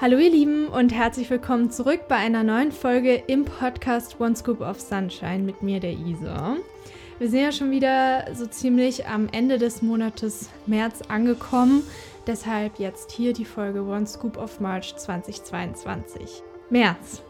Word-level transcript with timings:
Hallo 0.00 0.16
ihr 0.16 0.30
Lieben 0.30 0.68
und 0.68 0.94
herzlich 0.94 1.28
willkommen 1.28 1.70
zurück 1.70 2.08
bei 2.08 2.16
einer 2.16 2.42
neuen 2.42 2.72
Folge 2.72 3.16
im 3.26 3.44
Podcast 3.44 4.18
One 4.18 4.34
Scoop 4.34 4.62
of 4.62 4.80
Sunshine 4.80 5.40
mit 5.40 5.60
mir, 5.60 5.78
der 5.78 5.92
Isa. 5.92 6.56
Wir 7.18 7.28
sind 7.28 7.40
ja 7.40 7.52
schon 7.52 7.70
wieder 7.70 8.34
so 8.34 8.46
ziemlich 8.46 9.06
am 9.06 9.28
Ende 9.30 9.58
des 9.58 9.82
Monates 9.82 10.48
März 10.64 11.02
angekommen, 11.10 11.82
deshalb 12.26 12.78
jetzt 12.78 13.12
hier 13.12 13.34
die 13.34 13.44
Folge 13.44 13.82
One 13.82 14.06
Scoop 14.06 14.38
of 14.38 14.58
March 14.58 14.96
2022. 14.96 16.42
März. 16.70 17.22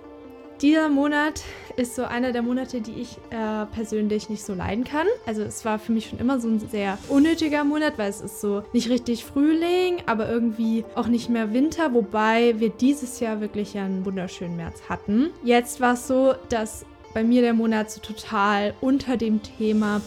Dieser 0.63 0.91
Monat 0.91 1.41
ist 1.77 1.95
so 1.95 2.05
einer 2.05 2.33
der 2.33 2.43
Monate, 2.43 2.83
die 2.83 3.01
ich 3.01 3.17
äh, 3.31 3.65
persönlich 3.75 4.29
nicht 4.29 4.45
so 4.45 4.53
leiden 4.53 4.85
kann. 4.85 5.07
Also 5.25 5.41
es 5.41 5.65
war 5.65 5.79
für 5.79 5.93
mich 5.93 6.11
schon 6.11 6.19
immer 6.19 6.39
so 6.39 6.49
ein 6.49 6.61
sehr 6.61 6.99
unnötiger 7.09 7.65
Monat, 7.65 7.97
weil 7.97 8.11
es 8.11 8.21
ist 8.21 8.43
so 8.43 8.63
nicht 8.75 8.91
richtig 8.91 9.25
Frühling, 9.25 10.03
aber 10.05 10.29
irgendwie 10.29 10.85
auch 10.97 11.07
nicht 11.07 11.31
mehr 11.31 11.55
Winter, 11.55 11.95
wobei 11.95 12.61
wir 12.61 12.69
dieses 12.69 13.21
Jahr 13.21 13.41
wirklich 13.41 13.79
einen 13.79 14.05
wunderschönen 14.05 14.57
März 14.57 14.83
hatten. 14.87 15.31
Jetzt 15.43 15.81
war 15.81 15.95
es 15.95 16.07
so, 16.07 16.35
dass 16.51 16.85
bei 17.15 17.25
mir 17.25 17.41
der 17.41 17.55
Monat 17.55 17.91
so 17.91 18.01
total 18.03 18.75
unter 18.83 19.17
dem 19.17 19.43
Thema 19.43 20.03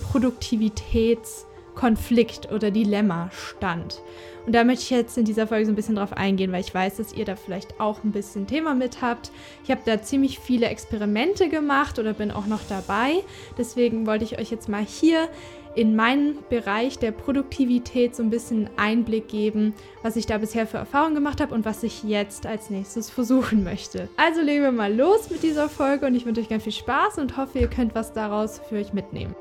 Produktivitätskonflikt 1.73 2.51
oder 2.51 2.71
Dilemma 2.71 3.29
stand. 3.31 4.01
Und 4.45 4.53
da 4.53 4.63
möchte 4.63 4.83
ich 4.83 4.89
jetzt 4.89 5.17
in 5.17 5.25
dieser 5.25 5.47
Folge 5.47 5.65
so 5.65 5.71
ein 5.71 5.75
bisschen 5.75 5.95
drauf 5.95 6.13
eingehen, 6.13 6.51
weil 6.51 6.61
ich 6.61 6.73
weiß, 6.73 6.97
dass 6.97 7.13
ihr 7.13 7.23
da 7.23 7.35
vielleicht 7.35 7.79
auch 7.79 8.03
ein 8.03 8.11
bisschen 8.11 8.45
Thema 8.45 8.75
mit 8.75 9.01
habt. 9.01 9.31
Ich 9.63 9.71
habe 9.71 9.81
da 9.85 10.01
ziemlich 10.01 10.39
viele 10.39 10.67
Experimente 10.67 11.47
gemacht 11.47 11.97
oder 11.97 12.13
bin 12.13 12.31
auch 12.31 12.45
noch 12.45 12.61
dabei. 12.67 13.23
Deswegen 13.57 14.05
wollte 14.05 14.25
ich 14.25 14.39
euch 14.39 14.51
jetzt 14.51 14.67
mal 14.67 14.83
hier 14.83 15.29
in 15.75 15.95
meinen 15.95 16.37
Bereich 16.49 16.99
der 16.99 17.11
Produktivität 17.11 18.15
so 18.15 18.21
ein 18.21 18.29
bisschen 18.29 18.69
Einblick 18.75 19.27
geben, 19.27 19.73
was 20.03 20.17
ich 20.17 20.27
da 20.27 20.37
bisher 20.37 20.67
für 20.67 20.77
Erfahrungen 20.77 21.15
gemacht 21.15 21.41
habe 21.41 21.55
und 21.55 21.65
was 21.65 21.81
ich 21.81 22.03
jetzt 22.03 22.45
als 22.45 22.69
nächstes 22.69 23.09
versuchen 23.09 23.63
möchte. 23.63 24.07
Also 24.17 24.41
legen 24.41 24.61
wir 24.61 24.71
mal 24.71 24.93
los 24.93 25.31
mit 25.31 25.41
dieser 25.41 25.69
Folge 25.69 26.05
und 26.05 26.15
ich 26.15 26.25
wünsche 26.25 26.41
euch 26.41 26.49
ganz 26.49 26.63
viel 26.63 26.73
Spaß 26.73 27.17
und 27.17 27.37
hoffe, 27.37 27.59
ihr 27.59 27.69
könnt 27.69 27.95
was 27.95 28.13
daraus 28.13 28.61
für 28.69 28.75
euch 28.75 28.93
mitnehmen. 28.93 29.35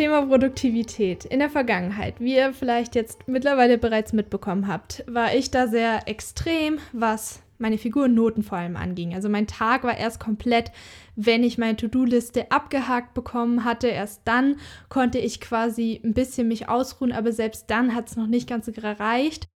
Thema 0.00 0.24
Produktivität. 0.24 1.26
In 1.26 1.40
der 1.40 1.50
Vergangenheit, 1.50 2.20
wie 2.20 2.34
ihr 2.34 2.54
vielleicht 2.54 2.94
jetzt 2.94 3.28
mittlerweile 3.28 3.76
bereits 3.76 4.14
mitbekommen 4.14 4.66
habt, 4.66 5.04
war 5.06 5.34
ich 5.34 5.50
da 5.50 5.68
sehr 5.68 6.08
extrem, 6.08 6.78
was 6.94 7.42
meine 7.58 7.76
Figurennoten 7.76 8.42
vor 8.42 8.56
allem 8.56 8.78
anging. 8.78 9.12
Also 9.12 9.28
mein 9.28 9.46
Tag 9.46 9.84
war 9.84 9.98
erst 9.98 10.18
komplett, 10.18 10.72
wenn 11.16 11.44
ich 11.44 11.58
meine 11.58 11.76
To-Do-Liste 11.76 12.50
abgehakt 12.50 13.12
bekommen 13.12 13.66
hatte. 13.66 13.88
Erst 13.88 14.22
dann 14.24 14.56
konnte 14.88 15.18
ich 15.18 15.38
quasi 15.38 16.00
ein 16.02 16.14
bisschen 16.14 16.48
mich 16.48 16.70
ausruhen, 16.70 17.12
aber 17.12 17.32
selbst 17.32 17.66
dann 17.68 17.94
hat 17.94 18.08
es 18.08 18.16
noch 18.16 18.26
nicht 18.26 18.48
ganz 18.48 18.72
gereicht 18.72 19.50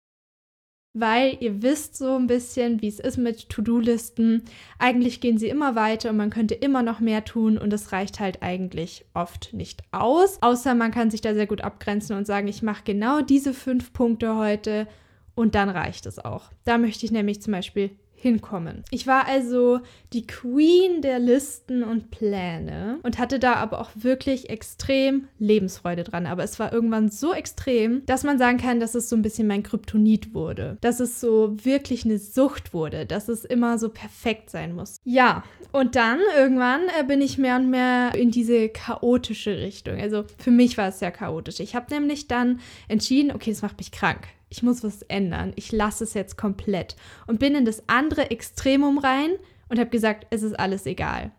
weil 0.95 1.37
ihr 1.41 1.61
wisst 1.61 1.97
so 1.97 2.14
ein 2.14 2.28
bisschen, 2.28 2.81
wie 2.81 2.87
es 2.89 3.00
ist 3.00 3.19
mit 3.19 3.50
To-Do-Listen. 3.50 4.42
Eigentlich 4.78 5.20
gehen 5.20 5.39
sie 5.39 5.48
immer 5.48 5.75
weiter 5.75 6.11
und 6.11 6.17
man 6.17 6.31
könnte 6.31 6.55
immer 6.55 6.83
noch 6.83 7.01
mehr 7.01 7.25
tun 7.25 7.59
und 7.59 7.73
es 7.73 7.91
reicht 7.91 8.20
halt 8.20 8.42
eigentlich 8.42 9.05
oft 9.12 9.53
nicht 9.53 9.83
aus. 9.91 10.39
Außer 10.41 10.75
man 10.77 10.92
kann 10.92 11.11
sich 11.11 11.20
da 11.20 11.34
sehr 11.34 11.48
gut 11.48 11.62
abgrenzen 11.62 12.17
und 12.17 12.27
sagen, 12.27 12.47
ich 12.47 12.62
mache 12.62 12.84
genau 12.84 13.20
diese 13.20 13.53
fünf 13.53 13.92
Punkte 13.92 14.36
heute 14.36 14.86
und 15.34 15.56
dann 15.56 15.69
reicht 15.69 16.06
es 16.06 16.25
auch. 16.25 16.51
Da 16.64 16.78
möchte 16.78 17.05
ich 17.05 17.12
nämlich 17.12 17.42
zum 17.42 17.53
Beispiel 17.53 17.91
hinkommen. 18.25 18.83
Ich 18.91 19.06
war 19.06 19.27
also 19.27 19.80
die 20.14 20.27
Queen 20.27 21.03
der 21.03 21.19
Listen 21.19 21.84
und 21.84 22.11
Pläne 22.11 22.98
und 23.03 23.19
hatte 23.19 23.39
da 23.39 23.55
aber 23.56 23.80
auch 23.80 23.91
wirklich 23.94 24.48
extrem 24.48 25.29
Lebensfreude 25.39 26.05
dran. 26.05 26.27
Aber 26.27 26.42
es 26.42 26.58
war 26.58 26.73
irgendwann 26.73 27.11
so 27.11 27.35
extrem, 27.35 28.05
dass 28.07 28.24
man 28.24 28.39
sagen 28.39 28.57
kann, 28.57 28.80
dass 28.80 28.95
es 28.95 29.11
so 29.11 29.17
ein 29.17 29.23
bisschen 29.23 29.46
mein 29.46 29.62
Kryptonit 29.62 30.33
wurde. 30.33 30.79
Dass 30.80 31.01
es 31.01 31.20
so 31.20 31.55
wirklich 31.62 32.07
eine 32.07 32.18
Sucht 32.18 32.73
wurde, 32.73 33.05
dass 33.05 33.29
es 33.29 33.45
immer 33.45 33.79
so 33.79 33.90
perfekt 33.90 34.48
sein 34.48 34.74
muss. 34.74 34.96
Ja, 35.05 35.45
und 35.70 35.95
dann 35.95 36.20
irgendwann 36.36 36.83
äh, 36.98 37.05
bin 37.05 37.20
ich 37.20 37.36
mehr 37.36 37.56
und 37.56 37.68
mehr 37.68 38.14
in 38.14 38.30
diese 38.30 38.70
chaotische 38.70 39.58
Richtung. 39.58 40.01
Also 40.01 40.24
für 40.39 40.51
mich 40.51 40.79
war 40.79 40.89
es 40.89 40.98
sehr 40.98 41.12
chaotisch. 41.12 41.61
Ich 41.61 41.77
habe 41.77 41.92
nämlich 41.92 42.27
dann 42.27 42.61
entschieden, 42.89 43.33
okay, 43.33 43.51
das 43.51 43.61
macht 43.61 43.77
mich 43.77 43.92
krank 43.92 44.29
ich 44.55 44.63
muss 44.63 44.85
was 44.85 45.03
ändern. 45.03 45.53
Ich 45.57 45.73
lasse 45.73 46.05
es 46.05 46.15
jetzt 46.15 46.39
komplett. 46.39 46.95
Und 47.27 47.41
bin 47.41 47.57
in 47.57 47.65
das 47.65 47.83
andere 47.89 48.31
Extremum 48.31 48.98
rein 48.98 49.31
und 49.69 49.81
habe 49.81 49.91
gesagt, 49.91 50.29
es 50.31 50.45
ist 50.45 50.57
alles 50.57 50.87
egal. 50.87 51.33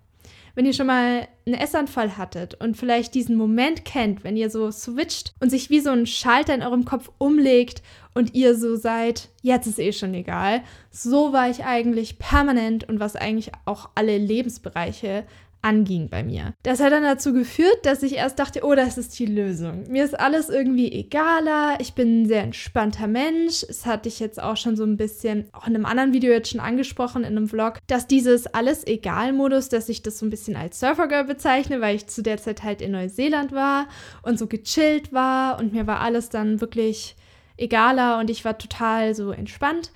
Wenn 0.53 0.65
ihr 0.65 0.73
schon 0.73 0.87
mal 0.87 1.27
einen 1.45 1.55
Essanfall 1.55 2.17
hattet 2.17 2.55
und 2.55 2.75
vielleicht 2.75 3.13
diesen 3.13 3.37
Moment 3.37 3.85
kennt, 3.85 4.25
wenn 4.25 4.35
ihr 4.35 4.49
so 4.49 4.69
switcht 4.69 5.33
und 5.39 5.49
sich 5.49 5.69
wie 5.69 5.79
so 5.79 5.91
ein 5.91 6.05
Schalter 6.05 6.53
in 6.53 6.61
eurem 6.61 6.83
Kopf 6.83 7.09
umlegt 7.17 7.81
und 8.13 8.35
ihr 8.35 8.55
so 8.55 8.75
seid, 8.75 9.29
jetzt 9.41 9.67
ist 9.67 9.79
eh 9.79 9.93
schon 9.93 10.13
egal. 10.13 10.61
So 10.91 11.31
war 11.31 11.49
ich 11.49 11.63
eigentlich 11.63 12.19
permanent 12.19 12.87
und 12.87 12.99
was 12.99 13.15
eigentlich 13.15 13.51
auch 13.63 13.91
alle 13.95 14.17
Lebensbereiche 14.17 15.25
anging 15.65 16.09
bei 16.09 16.23
mir. 16.23 16.53
Das 16.63 16.79
hat 16.79 16.93
dann 16.93 17.03
dazu 17.03 17.33
geführt, 17.33 17.79
dass 17.83 18.03
ich 18.03 18.15
erst 18.15 18.37
dachte, 18.37 18.63
oh, 18.63 18.75
das 18.75 18.97
ist 18.97 19.17
die 19.17 19.25
Lösung. 19.25 19.83
Mir 19.89 20.05
ist 20.05 20.17
alles 20.17 20.49
irgendwie 20.49 20.91
egaler. 20.91 21.77
Ich 21.79 21.93
bin 21.93 22.21
ein 22.21 22.25
sehr 22.27 22.43
entspannter 22.43 23.07
Mensch. 23.07 23.65
Das 23.67 23.85
hatte 23.85 24.07
ich 24.07 24.19
jetzt 24.19 24.41
auch 24.41 24.57
schon 24.57 24.77
so 24.77 24.83
ein 24.83 24.95
bisschen, 24.95 25.49
auch 25.53 25.65
in 25.65 25.75
einem 25.75 25.85
anderen 25.85 26.13
Video 26.13 26.31
jetzt 26.31 26.51
schon 26.51 26.59
angesprochen, 26.59 27.23
in 27.23 27.35
einem 27.35 27.47
Vlog, 27.47 27.79
dass 27.87 28.05
dieses 28.05 28.45
alles 28.47 28.85
egal 28.85 29.33
Modus, 29.33 29.67
dass 29.69 29.89
ich 29.89 30.03
das 30.03 30.19
so 30.19 30.25
ein 30.25 30.29
bisschen 30.29 30.55
als 30.55 30.79
Surfergirl 30.79 31.23
bezeichne, 31.23 31.81
weil 31.81 31.95
ich 31.95 32.07
zu 32.07 32.21
der 32.21 32.37
Zeit 32.37 32.61
halt 32.61 32.81
in 32.81 32.91
Neuseeland 32.91 33.51
war 33.51 33.87
und 34.21 34.37
so 34.37 34.45
gechillt 34.45 35.11
war 35.11 35.59
und 35.59 35.73
mir 35.73 35.87
war 35.87 35.99
alles 36.01 36.29
dann 36.29 36.61
wirklich 36.61 37.15
egaler 37.57 38.19
und 38.19 38.29
ich 38.29 38.45
war 38.45 38.57
total 38.57 39.15
so 39.15 39.31
entspannt. 39.31 39.91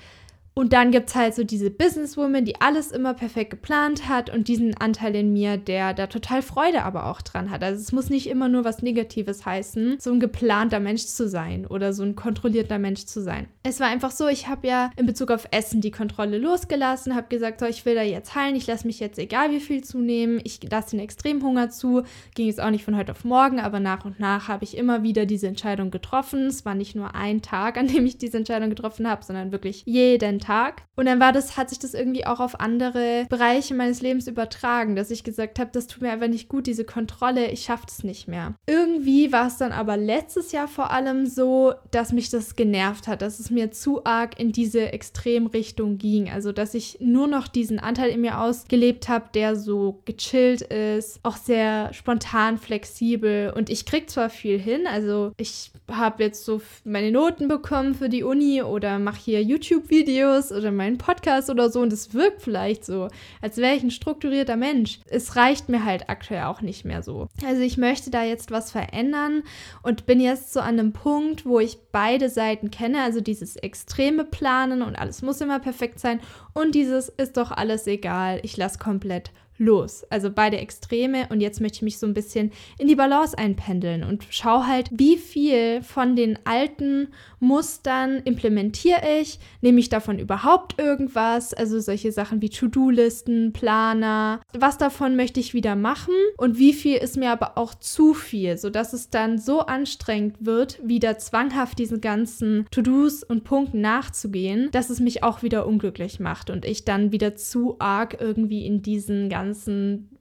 Und 0.60 0.74
dann 0.74 0.92
gibt 0.92 1.08
es 1.08 1.16
halt 1.16 1.36
so 1.36 1.46
diese 1.46 1.70
Businesswoman, 1.70 2.44
die 2.44 2.60
alles 2.60 2.92
immer 2.92 3.14
perfekt 3.14 3.52
geplant 3.52 4.10
hat 4.10 4.30
und 4.30 4.50
diesen 4.50 4.76
Anteil 4.76 5.16
in 5.16 5.32
mir, 5.32 5.56
der 5.56 5.94
da 5.94 6.08
total 6.08 6.42
Freude 6.42 6.84
aber 6.84 7.06
auch 7.06 7.22
dran 7.22 7.50
hat. 7.50 7.64
Also 7.64 7.80
es 7.80 7.94
muss 7.94 8.10
nicht 8.10 8.28
immer 8.28 8.50
nur 8.50 8.66
was 8.66 8.82
Negatives 8.82 9.46
heißen, 9.46 10.02
so 10.02 10.12
ein 10.12 10.20
geplanter 10.20 10.82
Mensch 10.82 11.06
zu 11.06 11.30
sein 11.30 11.66
oder 11.66 11.94
so 11.94 12.04
ein 12.04 12.18
kontrollierter 12.18 12.78
Mensch 12.78 13.06
zu 13.06 13.22
sein. 13.22 13.48
Es 13.64 13.80
war 13.80 13.88
einfach 13.88 14.12
so, 14.12 14.28
ich 14.28 14.50
habe 14.50 14.68
ja 14.68 14.92
in 14.98 15.06
Bezug 15.06 15.32
auf 15.32 15.48
Essen 15.52 15.80
die 15.80 15.92
Kontrolle 15.92 16.38
losgelassen, 16.38 17.16
habe 17.16 17.30
gesagt, 17.30 17.62
so, 17.62 17.66
ich 17.66 17.86
will 17.86 17.96
da 17.96 18.02
jetzt 18.02 18.36
heilen, 18.36 18.58
ich 18.58 18.68
lasse 18.68 18.86
mich 18.86 19.00
jetzt 19.00 19.18
egal 19.18 19.52
wie 19.52 19.62
viel 19.62 19.82
zunehmen, 19.86 20.42
ich 20.44 20.60
lasse 20.70 20.92
den 20.92 21.00
Extremhunger 21.00 21.70
zu. 21.70 22.04
Ging 22.36 22.48
jetzt 22.48 22.60
auch 22.60 22.70
nicht 22.70 22.84
von 22.84 22.98
heute 22.98 23.14
auf 23.14 23.24
morgen, 23.24 23.62
aber 23.62 23.80
nach 23.80 24.04
und 24.04 24.20
nach 24.20 24.50
habe 24.50 24.66
ich 24.66 24.76
immer 24.76 25.04
wieder 25.04 25.26
diese 25.26 25.48
Entscheidung 25.48 25.90
getroffen. 25.90 26.48
Es 26.48 26.66
war 26.66 26.76
nicht 26.76 26.98
nur 26.98 27.16
ein 27.16 27.42
Tag, 27.42 27.78
an 27.78 27.88
dem 27.88 28.06
ich 28.06 28.18
diese 28.18 28.36
Entscheidung 28.36 28.70
getroffen 28.70 29.08
habe, 29.08 29.24
sondern 29.24 29.54
wirklich 29.54 29.84
jeden 29.86 30.40
Tag. 30.40 30.49
Tag. 30.50 30.82
Und 30.96 31.06
dann 31.06 31.20
war 31.20 31.32
das, 31.32 31.58
hat 31.58 31.70
sich 31.70 31.78
das 31.78 31.94
irgendwie 31.94 32.26
auch 32.26 32.40
auf 32.40 32.60
andere 32.60 33.26
Bereiche 33.30 33.76
meines 33.76 34.02
Lebens 34.02 34.28
übertragen, 34.28 34.96
dass 34.96 35.12
ich 35.12 35.24
gesagt 35.24 35.60
habe, 35.60 35.70
das 35.72 35.86
tut 35.86 36.02
mir 36.02 36.12
einfach 36.12 36.28
nicht 36.28 36.50
gut, 36.50 36.66
diese 36.66 36.86
Kontrolle, 36.86 37.52
ich 37.52 37.62
schaffe 37.62 37.86
es 37.88 38.04
nicht 38.04 38.28
mehr. 38.28 38.56
Irgendwie 38.66 39.32
war 39.32 39.48
es 39.48 39.58
dann 39.58 39.72
aber 39.72 39.96
letztes 39.96 40.52
Jahr 40.52 40.68
vor 40.68 40.90
allem 40.90 41.28
so, 41.28 41.74
dass 41.92 42.12
mich 42.14 42.32
das 42.32 42.56
genervt 42.56 43.08
hat, 43.08 43.22
dass 43.22 43.40
es 43.40 43.52
mir 43.52 43.72
zu 43.72 44.04
arg 44.06 44.40
in 44.40 44.52
diese 44.52 44.92
Extremrichtung 44.92 46.00
ging. 46.00 46.32
Also, 46.32 46.52
dass 46.52 46.74
ich 46.74 46.98
nur 47.00 47.28
noch 47.28 47.48
diesen 47.48 47.80
Anteil 47.80 48.10
in 48.10 48.22
mir 48.22 48.42
ausgelebt 48.42 49.08
habe, 49.08 49.30
der 49.36 49.56
so 49.56 50.02
gechillt 50.06 50.64
ist, 50.64 51.20
auch 51.22 51.38
sehr 51.38 51.94
spontan, 51.94 52.58
flexibel. 52.58 53.54
Und 53.56 53.70
ich 53.70 53.86
krieg 53.86 54.10
zwar 54.10 54.32
viel 54.32 54.58
hin, 54.58 54.88
also 54.88 55.32
ich 55.38 55.72
habe 55.90 56.24
jetzt 56.24 56.44
so 56.44 56.60
meine 56.84 57.12
Noten 57.12 57.48
bekommen 57.48 57.94
für 57.94 58.10
die 58.10 58.24
Uni 58.24 58.64
oder 58.64 58.98
mache 58.98 59.20
hier 59.20 59.44
YouTube-Videos 59.44 60.39
Videos 60.40 60.52
oder 60.52 60.72
meinen 60.72 60.98
Podcast 60.98 61.50
oder 61.50 61.70
so 61.70 61.82
und 61.82 61.94
es 61.94 62.14
wirkt 62.14 62.42
vielleicht 62.42 62.86
so, 62.86 63.10
als 63.42 63.58
wäre 63.58 63.76
ich 63.76 63.84
ein 63.84 63.92
strukturierter 63.92 64.56
Mensch. 64.56 65.00
Es 65.08 65.36
reicht 65.36 65.70
mir 65.70 65.84
halt 65.84 66.10
aktuell 66.10 66.44
auch 66.44 66.62
nicht 66.62 66.86
mehr 66.86 67.04
so. 67.04 67.28
Also 67.46 67.62
ich 67.62 67.78
möchte 67.78 68.10
da 68.10 68.24
jetzt 68.24 68.52
was 68.52 68.72
verändern 68.72 69.44
und 69.84 70.06
bin 70.06 70.20
jetzt 70.20 70.54
so 70.54 70.60
an 70.60 70.80
einem 70.80 70.94
Punkt, 70.94 71.46
wo 71.46 71.60
ich 71.60 71.78
beide 71.92 72.30
Seiten 72.30 72.72
kenne, 72.72 73.02
also 73.02 73.22
dieses 73.22 73.56
extreme 73.56 74.24
Planen 74.24 74.82
und 74.82 74.96
alles 74.96 75.22
muss 75.22 75.42
immer 75.42 75.60
perfekt 75.60 76.00
sein 76.00 76.20
und 76.54 76.76
dieses 76.76 77.10
ist 77.10 77.38
doch 77.38 77.52
alles 77.52 77.88
egal, 77.88 78.40
ich 78.44 78.58
lasse 78.58 78.80
komplett 78.80 79.32
los. 79.60 80.04
Also 80.10 80.32
beide 80.32 80.58
Extreme. 80.58 81.28
Und 81.30 81.42
jetzt 81.42 81.62
möchte 81.62 81.78
ich 81.78 81.82
mich 81.84 82.00
so 82.00 82.08
ein 82.08 82.14
bisschen 82.14 82.52
in 82.80 82.88
die 82.88 82.96
Balance 82.96 83.38
einpendeln 83.38 84.04
und 84.04 84.26
schau 84.30 84.66
halt, 84.66 84.90
wie 84.92 85.18
viel 85.18 85.84
von 85.84 86.16
den 86.16 86.40
alten 86.46 87.10
Mustern 87.40 88.22
implementiere 88.24 89.02
ich? 89.22 89.40
Nehme 89.62 89.80
ich 89.80 89.90
davon 89.90 90.18
überhaupt 90.18 90.80
irgendwas? 90.80 91.54
Also 91.54 91.80
solche 91.80 92.12
Sachen 92.12 92.42
wie 92.42 92.50
To-Do-Listen, 92.50 93.54
Planer. 93.54 94.42
Was 94.58 94.78
davon 94.78 95.16
möchte 95.16 95.40
ich 95.40 95.54
wieder 95.54 95.76
machen? 95.76 96.14
Und 96.38 96.58
wie 96.58 96.74
viel 96.74 96.98
ist 96.98 97.18
mir 97.18 97.32
aber 97.32 97.58
auch 97.58 97.76
zu 97.76 98.14
viel, 98.14 98.58
sodass 98.58 98.94
es 98.94 99.10
dann 99.10 99.38
so 99.38 99.60
anstrengend 99.62 100.38
wird, 100.46 100.80
wieder 100.82 101.18
zwanghaft 101.18 101.78
diesen 101.80 102.02
ganzen 102.02 102.66
To-Dos 102.72 103.24
und 103.24 103.44
Punkten 103.44 103.82
nachzugehen, 103.82 104.70
dass 104.72 104.90
es 104.90 105.00
mich 105.00 105.24
auch 105.24 105.44
wieder 105.44 105.68
unglücklich 105.68 106.20
macht 106.20 106.50
und 106.50 106.66
ich 106.66 106.86
dann 106.86 107.12
wieder 107.12 107.36
zu 107.36 107.76
arg 107.80 108.18
irgendwie 108.20 108.66
in 108.66 108.82
diesen 108.82 109.30
ganzen 109.30 109.49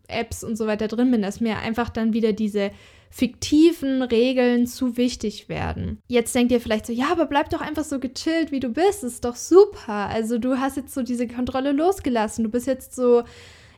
Apps 0.09 0.43
und 0.43 0.57
so 0.57 0.67
weiter 0.67 0.89
drin 0.89 1.11
bin, 1.11 1.23
dass 1.23 1.41
mir 1.41 1.59
einfach 1.59 1.89
dann 1.89 2.13
wieder 2.13 2.33
diese 2.33 2.71
fiktiven 3.11 4.03
Regeln 4.03 4.67
zu 4.67 4.97
wichtig 4.97 5.49
werden. 5.49 6.03
Jetzt 6.09 6.35
denkt 6.35 6.53
ihr 6.53 6.61
vielleicht 6.61 6.87
so, 6.87 6.93
ja, 6.93 7.11
aber 7.11 7.27
bleib 7.27 7.51
doch 7.51 7.61
einfach 7.61 7.85
so 7.85 7.99
gechillt, 7.99 8.53
wie 8.53 8.61
du 8.61 8.69
bist, 8.69 9.03
ist 9.03 9.25
doch 9.25 9.37
super. 9.37 10.09
Also 10.09 10.39
du 10.39 10.59
hast 10.59 10.77
jetzt 10.77 10.95
so 10.95 11.03
diese 11.03 11.27
Kontrolle 11.27 11.73
losgelassen, 11.73 12.45
du 12.45 12.51
bist 12.51 12.67
jetzt 12.67 12.95
so 12.95 13.23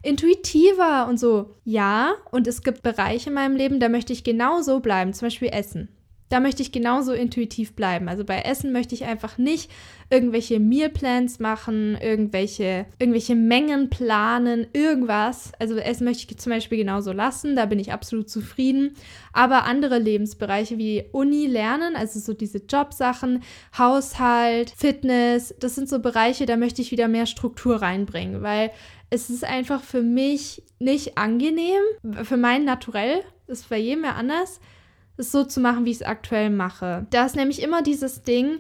intuitiver 0.03 1.07
und 1.09 1.21
so. 1.21 1.55
Ja, 1.65 2.15
und 2.31 2.47
es 2.47 2.63
gibt 2.63 2.83
Bereiche 2.83 3.29
in 3.29 3.35
meinem 3.35 3.57
Leben, 3.57 3.81
da 3.81 3.89
möchte 3.89 4.13
ich 4.13 4.25
genau 4.25 4.63
so 4.63 4.81
bleiben, 4.81 5.13
zum 5.13 5.27
Beispiel 5.27 5.51
Essen 5.53 5.89
da 6.31 6.39
möchte 6.39 6.63
ich 6.63 6.71
genauso 6.71 7.13
intuitiv 7.13 7.75
bleiben. 7.75 8.09
Also 8.09 8.25
bei 8.25 8.41
Essen 8.43 8.73
möchte 8.73 8.95
ich 8.95 9.05
einfach 9.05 9.37
nicht 9.37 9.69
irgendwelche 10.11 10.61
Mealplans 10.61 11.41
machen, 11.41 11.99
irgendwelche, 12.01 12.87
irgendwelche 13.01 13.35
Mengen 13.35 13.91
planen, 13.91 14.69
irgendwas. 14.73 15.51
Also 15.59 15.77
Essen 15.77 16.05
möchte 16.05 16.27
ich 16.31 16.39
zum 16.39 16.53
Beispiel 16.53 16.79
genauso 16.79 17.13
lassen, 17.13 17.57
da 17.57 17.67
bin 17.67 17.81
ich 17.81 17.93
absolut 17.93 18.31
zufrieden. 18.31 18.95
Aber 19.33 19.65
andere 19.65 19.99
Lebensbereiche 19.99 20.79
wie 20.79 21.05
Uni, 21.11 21.47
Lernen, 21.47 21.97
also 21.97 22.21
so 22.21 22.33
diese 22.33 22.59
Jobsachen, 22.59 23.43
Haushalt, 23.77 24.73
Fitness, 24.77 25.53
das 25.59 25.75
sind 25.75 25.89
so 25.89 25.99
Bereiche, 25.99 26.47
da 26.47 26.57
möchte 26.57 26.81
ich 26.81 26.93
wieder 26.93 27.09
mehr 27.09 27.27
Struktur 27.27 27.83
reinbringen, 27.83 28.41
weil 28.43 28.71
es 29.11 29.31
ist 29.31 29.43
einfach 29.43 29.83
für 29.83 30.03
mich 30.03 30.63
nicht 30.79 31.19
angenehm, 31.19 31.83
für 32.23 32.37
mein 32.37 32.65
Naturell, 32.65 33.23
ist 33.49 33.69
bei 33.69 33.79
jedem 33.79 34.05
ja 34.05 34.13
anders 34.13 34.61
es 35.21 35.33
so 35.33 35.45
zu 35.45 35.61
machen, 35.61 35.85
wie 35.85 35.91
ich 35.91 35.99
es 35.99 36.03
aktuell 36.03 36.51
mache. 36.51 37.07
Da 37.11 37.27
ist 37.27 37.37
nämlich 37.37 37.63
immer 37.63 37.83
dieses 37.83 38.23
Ding, 38.23 38.59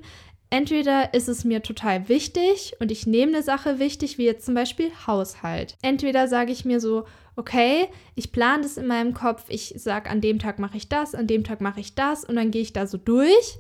entweder 0.51 1.15
ist 1.15 1.29
es 1.29 1.45
mir 1.45 1.63
total 1.63 2.09
wichtig 2.09 2.75
und 2.81 2.93
ich 2.93 3.07
nehme 3.07 3.33
eine 3.35 3.43
Sache 3.43 3.79
wichtig, 3.79 4.19
wie 4.19 4.27
jetzt 4.27 4.47
zum 4.47 4.55
Beispiel 4.55 4.91
Haushalt. 5.07 5.77
Entweder 5.83 6.29
sage 6.29 6.53
ich 6.53 6.65
mir 6.65 6.81
so, 6.81 7.05
okay, 7.37 7.89
ich 8.15 8.33
plane 8.33 8.63
das 8.63 8.77
in 8.77 8.87
meinem 8.87 9.15
Kopf, 9.15 9.45
ich 9.49 9.75
sage, 9.77 10.11
an 10.11 10.21
dem 10.21 10.39
Tag 10.39 10.59
mache 10.59 10.77
ich 10.77 10.89
das, 10.89 11.15
an 11.15 11.27
dem 11.27 11.45
Tag 11.45 11.61
mache 11.61 11.81
ich 11.81 11.95
das 11.95 12.25
und 12.25 12.37
dann 12.37 12.51
gehe 12.51 12.63
ich 12.63 12.73
da 12.73 12.87
so 12.87 12.99
durch. 12.99 13.59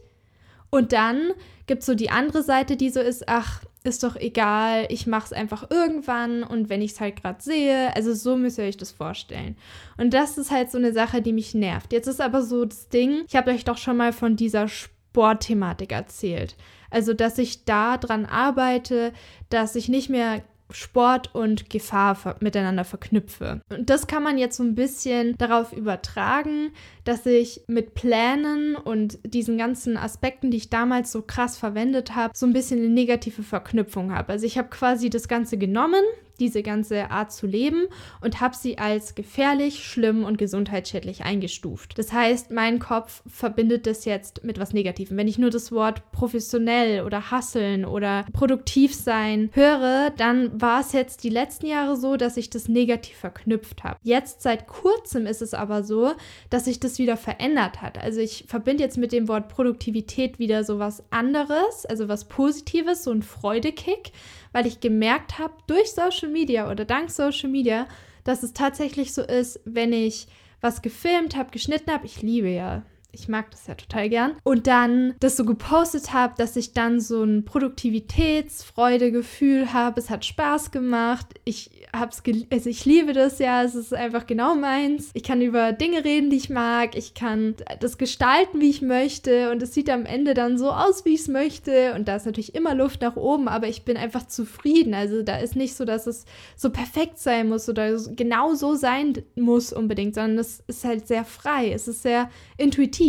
Und 0.71 0.93
dann 0.93 1.33
gibt 1.67 1.81
es 1.81 1.87
so 1.87 1.95
die 1.95 2.11
andere 2.11 2.43
Seite, 2.43 2.77
die 2.77 2.91
so 2.91 3.01
ist, 3.01 3.29
ach, 3.29 3.63
ist 3.83 4.03
doch 4.03 4.17
egal, 4.17 4.87
ich 4.91 5.07
mache 5.07 5.27
es 5.27 5.33
einfach 5.33 5.71
irgendwann 5.71 6.43
und 6.43 6.69
wenn 6.69 6.83
ich 6.83 6.93
es 6.93 7.01
halt 7.01 7.23
gerade 7.23 7.43
sehe, 7.43 7.95
also 7.97 8.15
so 8.15 8.37
müsst 8.37 8.59
ihr 8.59 8.65
euch 8.65 8.77
das 8.77 8.91
vorstellen. 8.91 9.57
Und 9.97 10.13
das 10.13 10.37
ist 10.37 10.51
halt 10.51 10.71
so 10.71 10.79
eine 10.79 10.93
Sache, 10.93 11.23
die 11.23 11.33
mich 11.33 11.55
nervt. 11.55 11.93
Jetzt 11.93 12.07
ist 12.07 12.21
aber 12.21 12.43
so 12.43 12.65
das 12.65 12.89
Ding, 12.89 13.25
ich 13.27 13.37
habe 13.37 13.51
euch 13.51 13.65
doch 13.65 13.79
schon 13.79 13.97
mal 13.97 14.13
von 14.13 14.37
dieser 14.37 14.69
Sportthematik 14.69 15.93
erzählt. 15.93 16.57
Also, 16.91 17.15
dass 17.15 17.39
ich 17.39 17.65
da 17.65 17.97
dran 17.97 18.27
arbeite, 18.27 19.13
dass 19.49 19.77
ich 19.77 19.89
nicht 19.89 20.11
mehr 20.11 20.43
Sport 20.73 21.35
und 21.35 21.71
Gefahr 21.71 22.37
miteinander 22.41 22.85
verknüpfe. 22.85 23.61
Und 23.71 23.91
das 23.91 24.07
kann 24.07 24.23
man 24.23 24.39
jetzt 24.39 24.57
so 24.57 24.63
ein 24.63 24.75
bisschen 24.75 25.37
darauf 25.39 25.73
übertragen, 25.73 26.73
dass 27.05 27.27
ich 27.27 27.63
mit 27.67 27.95
Plänen 27.95 28.77
und 28.77 29.19
diesen 29.25 29.59
ganzen 29.59 29.97
Aspekten, 29.97 30.51
die 30.51 30.59
ich 30.59 30.71
damals 30.71 31.13
so 31.13 31.23
krass 31.23 31.57
verwendet 31.57 32.15
habe, 32.15 32.33
so 32.37 32.47
ein 32.47 32.53
bisschen 32.53 32.81
eine 32.81 32.89
negative 32.89 33.43
Verknüpfung 33.43 34.15
habe. 34.15 34.33
Also 34.33 34.47
ich 34.47 34.59
habe 34.59 34.69
quasi 34.69 35.11
das 35.11 35.29
Ganze 35.29 35.59
genommen, 35.59 36.03
diese 36.41 36.63
ganze 36.63 37.11
Art 37.11 37.33
zu 37.33 37.47
leben 37.47 37.87
und 38.21 38.41
habe 38.41 38.57
sie 38.57 38.79
als 38.79 39.15
gefährlich, 39.15 39.85
schlimm 39.85 40.25
und 40.25 40.39
gesundheitsschädlich 40.39 41.23
eingestuft. 41.23 41.99
Das 41.99 42.13
heißt, 42.13 42.51
mein 42.51 42.79
Kopf 42.79 43.23
verbindet 43.27 43.87
das 43.87 44.05
jetzt 44.05 44.43
mit 44.45 44.59
was 44.59 44.73
Negativem. 44.73 45.17
Wenn 45.17 45.29
ich 45.29 45.39
nur 45.39 45.51
das 45.51 45.71
Wort 45.71 46.11
professionell 46.13 47.05
oder 47.05 47.31
hasseln 47.31 47.85
oder 47.85 48.25
produktiv 48.33 48.95
sein 48.95 49.51
höre, 49.53 50.11
dann 50.17 50.61
war 50.61 50.81
es 50.81 50.93
jetzt 50.93 51.23
die 51.25 51.31
letzten 51.31 51.67
Jahre 51.67 51.97
so, 51.97 52.17
dass 52.17 52.37
ich 52.37 52.51
das 52.51 52.69
negativ 52.69 53.17
verknüpft 53.17 53.85
habe. 53.85 53.99
Jetzt 54.03 54.43
seit 54.43 54.67
kurzem 54.67 55.27
ist 55.27 55.43
es 55.43 55.55
aber 55.55 55.85
so, 55.85 56.13
dass 56.49 56.65
sich 56.65 56.81
das 56.81 56.99
wieder 56.99 57.17
verändert 57.17 57.83
hat. 57.83 57.99
Also 57.99 58.21
ich 58.21 58.45
verbinde 58.49 58.83
jetzt 58.83 58.99
mit 58.99 59.13
dem 59.13 59.29
Wort 59.29 59.49
Produktivität 59.49 60.39
wieder 60.39 60.65
so 60.65 60.79
was 60.79 61.03
anderes, 61.11 61.87
also 61.87 62.09
was 62.09 62.25
Positives, 62.25 63.05
so 63.05 63.13
ein 63.13 63.23
Freudekick 63.23 64.13
weil 64.53 64.67
ich 64.67 64.81
gemerkt 64.81 65.39
habe 65.39 65.55
durch 65.67 65.93
Social 65.93 66.29
Media 66.29 66.71
oder 66.71 66.85
dank 66.85 67.11
Social 67.11 67.51
Media, 67.51 67.87
dass 68.25 68.43
es 68.43 68.53
tatsächlich 68.53 69.15
so 69.15 69.23
ist, 69.23 69.61
wenn 69.65 69.93
ich 69.93 70.27
was 70.61 70.83
gefilmt 70.83 71.37
habe, 71.37 71.51
geschnitten 71.51 71.91
habe, 71.91 72.07
ich 72.07 72.23
liebe 72.23 72.49
ja 72.49 72.83
ich 73.13 73.29
mag 73.29 73.51
das 73.51 73.67
ja 73.67 73.75
total 73.75 74.09
gern. 74.09 74.37
Und 74.45 74.67
dann 74.67 75.15
das 75.21 75.37
so 75.37 75.45
gepostet 75.45 76.13
habe, 76.13 76.35
dass 76.37 76.57
ich 76.57 76.73
dann 76.73 77.01
so 77.01 77.23
ein 77.23 77.45
Produktivitätsfreudegefühl 77.45 79.73
habe. 79.73 80.01
Es 80.01 80.11
hat 80.11 80.25
Spaß 80.25 80.71
gemacht. 80.71 81.27
Ich 81.45 81.71
hab's 81.93 82.23
also 82.51 82.71
ich 82.71 82.85
liebe 82.85 83.13
das 83.13 83.39
ja. 83.39 83.63
Es 83.63 83.75
ist 83.75 83.95
einfach 83.95 84.27
genau 84.27 84.55
meins. 84.55 85.11
Ich 85.15 85.23
kann 85.23 85.43
über 85.43 85.73
Dinge 85.73 86.05
reden, 86.05 86.31
die 86.31 86.37
ich 86.37 86.51
mag. 86.51 86.97
Ich 86.97 87.15
kann 87.15 87.55
das 87.81 87.99
gestalten, 87.99 88.61
wie 88.61 88.71
ich 88.71 88.83
möchte. 88.83 89.51
Und 89.51 89.63
es 89.63 89.75
sieht 89.75 89.91
am 89.91 90.07
Ende 90.07 90.35
dann 90.35 90.59
so 90.59 90.71
aus, 90.71 91.05
wie 91.05 91.15
ich 91.15 91.21
es 91.21 91.29
möchte. 91.29 91.95
Und 91.95 92.09
da 92.09 92.17
ist 92.17 92.27
natürlich 92.27 92.55
immer 92.55 92.75
Luft 92.75 93.03
nach 93.03 93.17
oben, 93.17 93.49
aber 93.49 93.69
ich 93.69 93.85
bin 93.85 93.97
einfach 93.97 94.27
zufrieden. 94.27 94.95
Also 94.95 95.23
da 95.23 95.39
ist 95.39 95.57
nicht 95.57 95.75
so, 95.75 95.85
dass 95.85 96.07
es 96.07 96.25
so 96.57 96.71
perfekt 96.71 97.19
sein 97.19 97.49
muss 97.49 97.69
oder 97.69 97.97
genau 98.17 98.55
so 98.55 98.75
sein 98.75 99.23
muss 99.35 99.73
unbedingt, 99.73 100.15
sondern 100.15 100.39
es 100.39 100.63
ist 100.67 100.85
halt 100.85 101.07
sehr 101.07 101.25
frei. 101.25 101.73
Es 101.73 101.89
ist 101.89 102.03
sehr 102.03 102.31
intuitiv, 102.57 103.00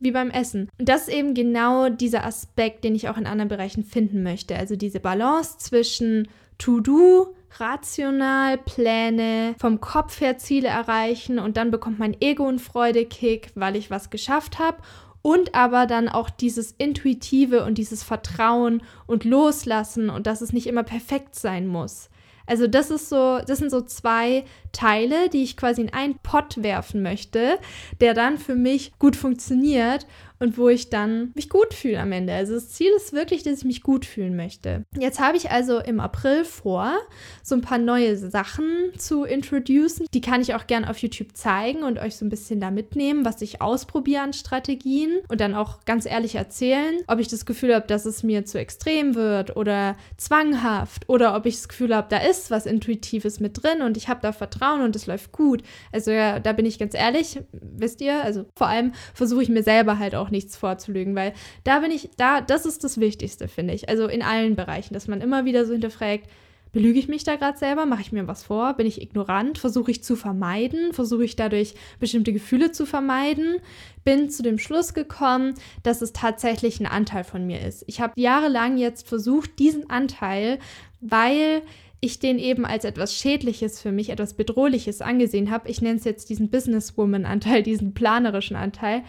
wie 0.00 0.12
beim 0.12 0.30
Essen. 0.30 0.68
Und 0.78 0.88
das 0.88 1.08
ist 1.08 1.14
eben 1.14 1.34
genau 1.34 1.88
dieser 1.88 2.24
Aspekt, 2.24 2.84
den 2.84 2.94
ich 2.94 3.08
auch 3.08 3.16
in 3.16 3.26
anderen 3.26 3.48
Bereichen 3.48 3.84
finden 3.84 4.22
möchte. 4.22 4.56
Also 4.56 4.76
diese 4.76 5.00
Balance 5.00 5.58
zwischen 5.58 6.28
To-Do, 6.58 7.34
rational 7.58 8.58
Pläne, 8.58 9.54
vom 9.58 9.80
Kopf 9.80 10.20
her 10.20 10.38
Ziele 10.38 10.68
erreichen 10.68 11.38
und 11.38 11.56
dann 11.56 11.70
bekommt 11.70 11.98
mein 11.98 12.16
Ego 12.20 12.46
einen 12.46 12.58
Freudekick, 12.58 13.50
weil 13.54 13.76
ich 13.76 13.90
was 13.90 14.10
geschafft 14.10 14.58
habe 14.58 14.78
und 15.22 15.54
aber 15.54 15.86
dann 15.86 16.08
auch 16.08 16.30
dieses 16.30 16.72
Intuitive 16.78 17.64
und 17.64 17.76
dieses 17.76 18.02
Vertrauen 18.02 18.82
und 19.06 19.24
Loslassen 19.24 20.10
und 20.10 20.26
dass 20.26 20.40
es 20.40 20.52
nicht 20.52 20.66
immer 20.66 20.82
perfekt 20.82 21.34
sein 21.34 21.66
muss. 21.66 22.09
Also 22.50 22.66
das 22.66 22.90
ist 22.90 23.08
so, 23.08 23.38
das 23.46 23.58
sind 23.58 23.70
so 23.70 23.80
zwei 23.80 24.44
Teile, 24.72 25.28
die 25.28 25.44
ich 25.44 25.56
quasi 25.56 25.82
in 25.82 25.92
einen 25.92 26.18
Pott 26.18 26.60
werfen 26.60 27.00
möchte, 27.00 27.60
der 28.00 28.12
dann 28.12 28.38
für 28.38 28.56
mich 28.56 28.90
gut 28.98 29.14
funktioniert 29.14 30.04
und 30.40 30.58
wo 30.58 30.68
ich 30.68 30.90
dann 30.90 31.30
mich 31.34 31.48
gut 31.48 31.74
fühle 31.74 32.00
am 32.00 32.12
Ende. 32.12 32.32
Also 32.32 32.54
das 32.54 32.70
Ziel 32.70 32.90
ist 32.96 33.12
wirklich, 33.12 33.42
dass 33.42 33.58
ich 33.58 33.64
mich 33.64 33.82
gut 33.82 34.06
fühlen 34.06 34.36
möchte. 34.36 34.84
Jetzt 34.98 35.20
habe 35.20 35.36
ich 35.36 35.50
also 35.50 35.78
im 35.78 36.00
April 36.00 36.44
vor, 36.44 36.94
so 37.42 37.54
ein 37.54 37.60
paar 37.60 37.78
neue 37.78 38.16
Sachen 38.16 38.92
zu 38.96 39.24
introducen. 39.24 40.06
Die 40.14 40.20
kann 40.20 40.40
ich 40.40 40.54
auch 40.54 40.66
gerne 40.66 40.88
auf 40.88 40.98
YouTube 40.98 41.36
zeigen 41.36 41.82
und 41.82 41.98
euch 41.98 42.16
so 42.16 42.24
ein 42.24 42.30
bisschen 42.30 42.58
da 42.60 42.70
mitnehmen, 42.70 43.24
was 43.24 43.42
ich 43.42 43.60
ausprobiere 43.60 44.22
an 44.22 44.32
Strategien 44.32 45.18
und 45.28 45.40
dann 45.40 45.54
auch 45.54 45.84
ganz 45.84 46.06
ehrlich 46.06 46.36
erzählen, 46.36 46.96
ob 47.06 47.18
ich 47.18 47.28
das 47.28 47.44
Gefühl 47.44 47.74
habe, 47.74 47.86
dass 47.86 48.06
es 48.06 48.22
mir 48.22 48.46
zu 48.46 48.58
extrem 48.58 49.14
wird 49.14 49.56
oder 49.56 49.96
zwanghaft 50.16 51.08
oder 51.08 51.36
ob 51.36 51.44
ich 51.44 51.56
das 51.56 51.68
Gefühl 51.68 51.94
habe, 51.94 52.08
da 52.08 52.18
ist 52.18 52.50
was 52.50 52.64
Intuitives 52.64 53.40
mit 53.40 53.62
drin 53.62 53.82
und 53.82 53.96
ich 53.98 54.08
habe 54.08 54.20
da 54.22 54.32
Vertrauen 54.32 54.80
und 54.80 54.96
es 54.96 55.06
läuft 55.06 55.32
gut. 55.32 55.62
Also 55.92 56.10
ja, 56.10 56.40
da 56.40 56.52
bin 56.54 56.64
ich 56.64 56.78
ganz 56.78 56.94
ehrlich, 56.94 57.40
wisst 57.52 58.00
ihr, 58.00 58.22
also 58.24 58.46
vor 58.56 58.68
allem 58.68 58.92
versuche 59.12 59.42
ich 59.42 59.50
mir 59.50 59.62
selber 59.62 59.98
halt 59.98 60.14
auch 60.14 60.29
nichts 60.30 60.56
vorzulügen, 60.56 61.14
weil 61.14 61.32
da 61.64 61.80
bin 61.80 61.90
ich, 61.90 62.10
da, 62.16 62.40
das 62.40 62.66
ist 62.66 62.84
das 62.84 62.98
Wichtigste, 63.00 63.48
finde 63.48 63.74
ich. 63.74 63.88
Also 63.88 64.06
in 64.08 64.22
allen 64.22 64.56
Bereichen, 64.56 64.94
dass 64.94 65.08
man 65.08 65.20
immer 65.20 65.44
wieder 65.44 65.64
so 65.66 65.72
hinterfragt, 65.72 66.28
belüge 66.72 66.98
ich 66.98 67.08
mich 67.08 67.24
da 67.24 67.36
gerade 67.36 67.58
selber? 67.58 67.86
Mache 67.86 68.02
ich 68.02 68.12
mir 68.12 68.26
was 68.26 68.44
vor? 68.44 68.74
Bin 68.74 68.86
ich 68.86 69.02
ignorant? 69.02 69.58
Versuche 69.58 69.90
ich 69.90 70.04
zu 70.04 70.16
vermeiden? 70.16 70.92
Versuche 70.92 71.24
ich 71.24 71.36
dadurch 71.36 71.74
bestimmte 71.98 72.32
Gefühle 72.32 72.72
zu 72.72 72.86
vermeiden? 72.86 73.56
Bin 74.04 74.30
zu 74.30 74.42
dem 74.42 74.58
Schluss 74.58 74.94
gekommen, 74.94 75.54
dass 75.82 76.02
es 76.02 76.12
tatsächlich 76.12 76.80
ein 76.80 76.86
Anteil 76.86 77.24
von 77.24 77.46
mir 77.46 77.60
ist. 77.60 77.84
Ich 77.86 78.00
habe 78.00 78.12
jahrelang 78.16 78.78
jetzt 78.78 79.08
versucht, 79.08 79.58
diesen 79.58 79.90
Anteil, 79.90 80.58
weil 81.00 81.62
ich 82.00 82.18
den 82.18 82.38
eben 82.38 82.64
als 82.64 82.84
etwas 82.84 83.14
Schädliches 83.14 83.80
für 83.80 83.92
mich, 83.92 84.08
etwas 84.08 84.34
Bedrohliches 84.34 85.02
angesehen 85.02 85.50
habe. 85.50 85.68
Ich 85.68 85.82
nenne 85.82 85.98
es 85.98 86.04
jetzt 86.04 86.30
diesen 86.30 86.50
Businesswoman-Anteil, 86.50 87.62
diesen 87.62 87.92
planerischen 87.92 88.56
Anteil 88.56 89.02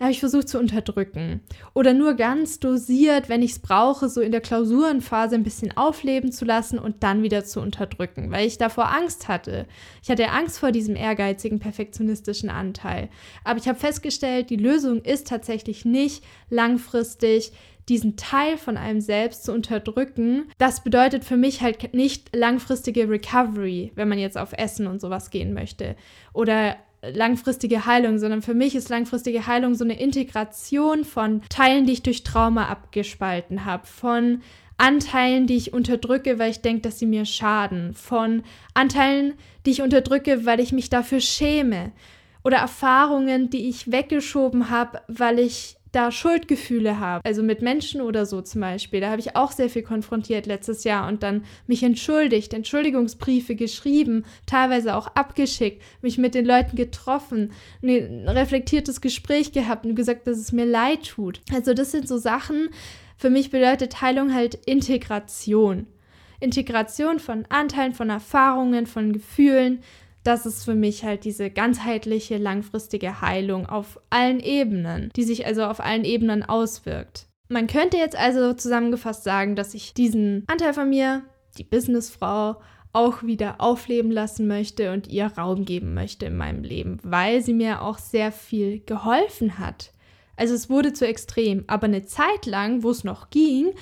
habe 0.00 0.12
ich 0.12 0.20
versucht 0.20 0.48
zu 0.48 0.58
unterdrücken. 0.58 1.40
Oder 1.74 1.94
nur 1.94 2.14
ganz 2.14 2.60
dosiert, 2.60 3.28
wenn 3.28 3.42
ich 3.42 3.52
es 3.52 3.58
brauche, 3.58 4.08
so 4.08 4.20
in 4.20 4.32
der 4.32 4.40
Klausurenphase 4.40 5.34
ein 5.34 5.42
bisschen 5.42 5.76
aufleben 5.76 6.32
zu 6.32 6.44
lassen 6.44 6.78
und 6.78 7.02
dann 7.02 7.22
wieder 7.22 7.44
zu 7.44 7.60
unterdrücken, 7.60 8.30
weil 8.30 8.46
ich 8.46 8.58
davor 8.58 8.92
Angst 8.92 9.28
hatte. 9.28 9.66
Ich 10.02 10.10
hatte 10.10 10.30
Angst 10.30 10.58
vor 10.58 10.72
diesem 10.72 10.96
ehrgeizigen, 10.96 11.58
perfektionistischen 11.58 12.50
Anteil. 12.50 13.08
Aber 13.44 13.58
ich 13.58 13.68
habe 13.68 13.78
festgestellt, 13.78 14.50
die 14.50 14.56
Lösung 14.56 15.02
ist 15.02 15.28
tatsächlich 15.28 15.84
nicht 15.84 16.24
langfristig 16.50 17.52
diesen 17.88 18.16
Teil 18.16 18.58
von 18.58 18.76
einem 18.76 19.00
selbst 19.00 19.44
zu 19.44 19.52
unterdrücken, 19.52 20.50
das 20.58 20.84
bedeutet 20.84 21.24
für 21.24 21.36
mich 21.36 21.62
halt 21.62 21.94
nicht 21.94 22.34
langfristige 22.36 23.08
Recovery, 23.08 23.92
wenn 23.94 24.08
man 24.08 24.18
jetzt 24.18 24.36
auf 24.36 24.52
Essen 24.52 24.86
und 24.86 25.00
sowas 25.00 25.30
gehen 25.30 25.54
möchte. 25.54 25.96
Oder 26.32 26.76
langfristige 27.02 27.86
Heilung, 27.86 28.18
sondern 28.18 28.42
für 28.42 28.54
mich 28.54 28.74
ist 28.74 28.88
langfristige 28.88 29.46
Heilung 29.46 29.74
so 29.74 29.84
eine 29.84 29.98
Integration 30.00 31.04
von 31.04 31.42
Teilen, 31.48 31.86
die 31.86 31.92
ich 31.92 32.02
durch 32.02 32.24
Trauma 32.24 32.66
abgespalten 32.66 33.64
habe, 33.64 33.86
von 33.86 34.42
Anteilen, 34.78 35.46
die 35.46 35.56
ich 35.56 35.72
unterdrücke, 35.72 36.38
weil 36.38 36.50
ich 36.50 36.60
denke, 36.60 36.82
dass 36.82 36.98
sie 36.98 37.06
mir 37.06 37.24
schaden, 37.24 37.94
von 37.94 38.44
Anteilen, 38.74 39.34
die 39.66 39.72
ich 39.72 39.82
unterdrücke, 39.82 40.46
weil 40.46 40.60
ich 40.60 40.72
mich 40.72 40.88
dafür 40.88 41.20
schäme 41.20 41.92
oder 42.44 42.58
Erfahrungen, 42.58 43.50
die 43.50 43.68
ich 43.68 43.90
weggeschoben 43.90 44.70
habe, 44.70 45.00
weil 45.08 45.40
ich 45.40 45.77
da 45.92 46.10
Schuldgefühle 46.10 47.00
habe, 47.00 47.24
also 47.24 47.42
mit 47.42 47.62
Menschen 47.62 48.00
oder 48.00 48.26
so 48.26 48.42
zum 48.42 48.60
Beispiel, 48.60 49.00
da 49.00 49.10
habe 49.10 49.20
ich 49.20 49.36
auch 49.36 49.52
sehr 49.52 49.70
viel 49.70 49.82
konfrontiert 49.82 50.46
letztes 50.46 50.84
Jahr 50.84 51.08
und 51.08 51.22
dann 51.22 51.44
mich 51.66 51.82
entschuldigt, 51.82 52.52
Entschuldigungsbriefe 52.52 53.54
geschrieben, 53.54 54.24
teilweise 54.46 54.96
auch 54.96 55.08
abgeschickt, 55.08 55.82
mich 56.02 56.18
mit 56.18 56.34
den 56.34 56.44
Leuten 56.44 56.76
getroffen, 56.76 57.52
ein 57.82 58.28
reflektiertes 58.28 59.00
Gespräch 59.00 59.52
gehabt 59.52 59.86
und 59.86 59.94
gesagt, 59.94 60.26
dass 60.26 60.38
es 60.38 60.52
mir 60.52 60.66
leid 60.66 61.08
tut. 61.08 61.40
Also 61.52 61.74
das 61.74 61.90
sind 61.90 62.06
so 62.06 62.18
Sachen, 62.18 62.68
für 63.16 63.30
mich 63.30 63.50
bedeutet 63.50 64.00
Heilung 64.00 64.32
halt 64.34 64.54
Integration. 64.66 65.86
Integration 66.40 67.18
von 67.18 67.46
Anteilen, 67.48 67.94
von 67.94 68.10
Erfahrungen, 68.10 68.86
von 68.86 69.12
Gefühlen, 69.12 69.80
das 70.24 70.46
ist 70.46 70.64
für 70.64 70.74
mich 70.74 71.04
halt 71.04 71.24
diese 71.24 71.50
ganzheitliche, 71.50 72.38
langfristige 72.38 73.20
Heilung 73.20 73.66
auf 73.66 74.00
allen 74.10 74.40
Ebenen, 74.40 75.10
die 75.16 75.24
sich 75.24 75.46
also 75.46 75.64
auf 75.64 75.80
allen 75.80 76.04
Ebenen 76.04 76.42
auswirkt. 76.42 77.26
Man 77.48 77.66
könnte 77.66 77.96
jetzt 77.96 78.16
also 78.16 78.52
zusammengefasst 78.52 79.24
sagen, 79.24 79.56
dass 79.56 79.74
ich 79.74 79.94
diesen 79.94 80.44
Anteil 80.48 80.74
von 80.74 80.90
mir, 80.90 81.22
die 81.56 81.64
Businessfrau, 81.64 82.56
auch 82.92 83.22
wieder 83.22 83.56
aufleben 83.60 84.10
lassen 84.10 84.46
möchte 84.46 84.92
und 84.92 85.08
ihr 85.08 85.26
Raum 85.26 85.64
geben 85.64 85.94
möchte 85.94 86.26
in 86.26 86.36
meinem 86.36 86.62
Leben, 86.62 86.98
weil 87.02 87.42
sie 87.42 87.54
mir 87.54 87.82
auch 87.82 87.98
sehr 87.98 88.32
viel 88.32 88.80
geholfen 88.80 89.58
hat. 89.58 89.92
Also 90.36 90.54
es 90.54 90.70
wurde 90.70 90.92
zu 90.92 91.06
extrem, 91.06 91.64
aber 91.66 91.86
eine 91.86 92.04
Zeit 92.04 92.46
lang, 92.46 92.82
wo 92.82 92.90
es 92.90 93.04
noch 93.04 93.30
ging, 93.30 93.72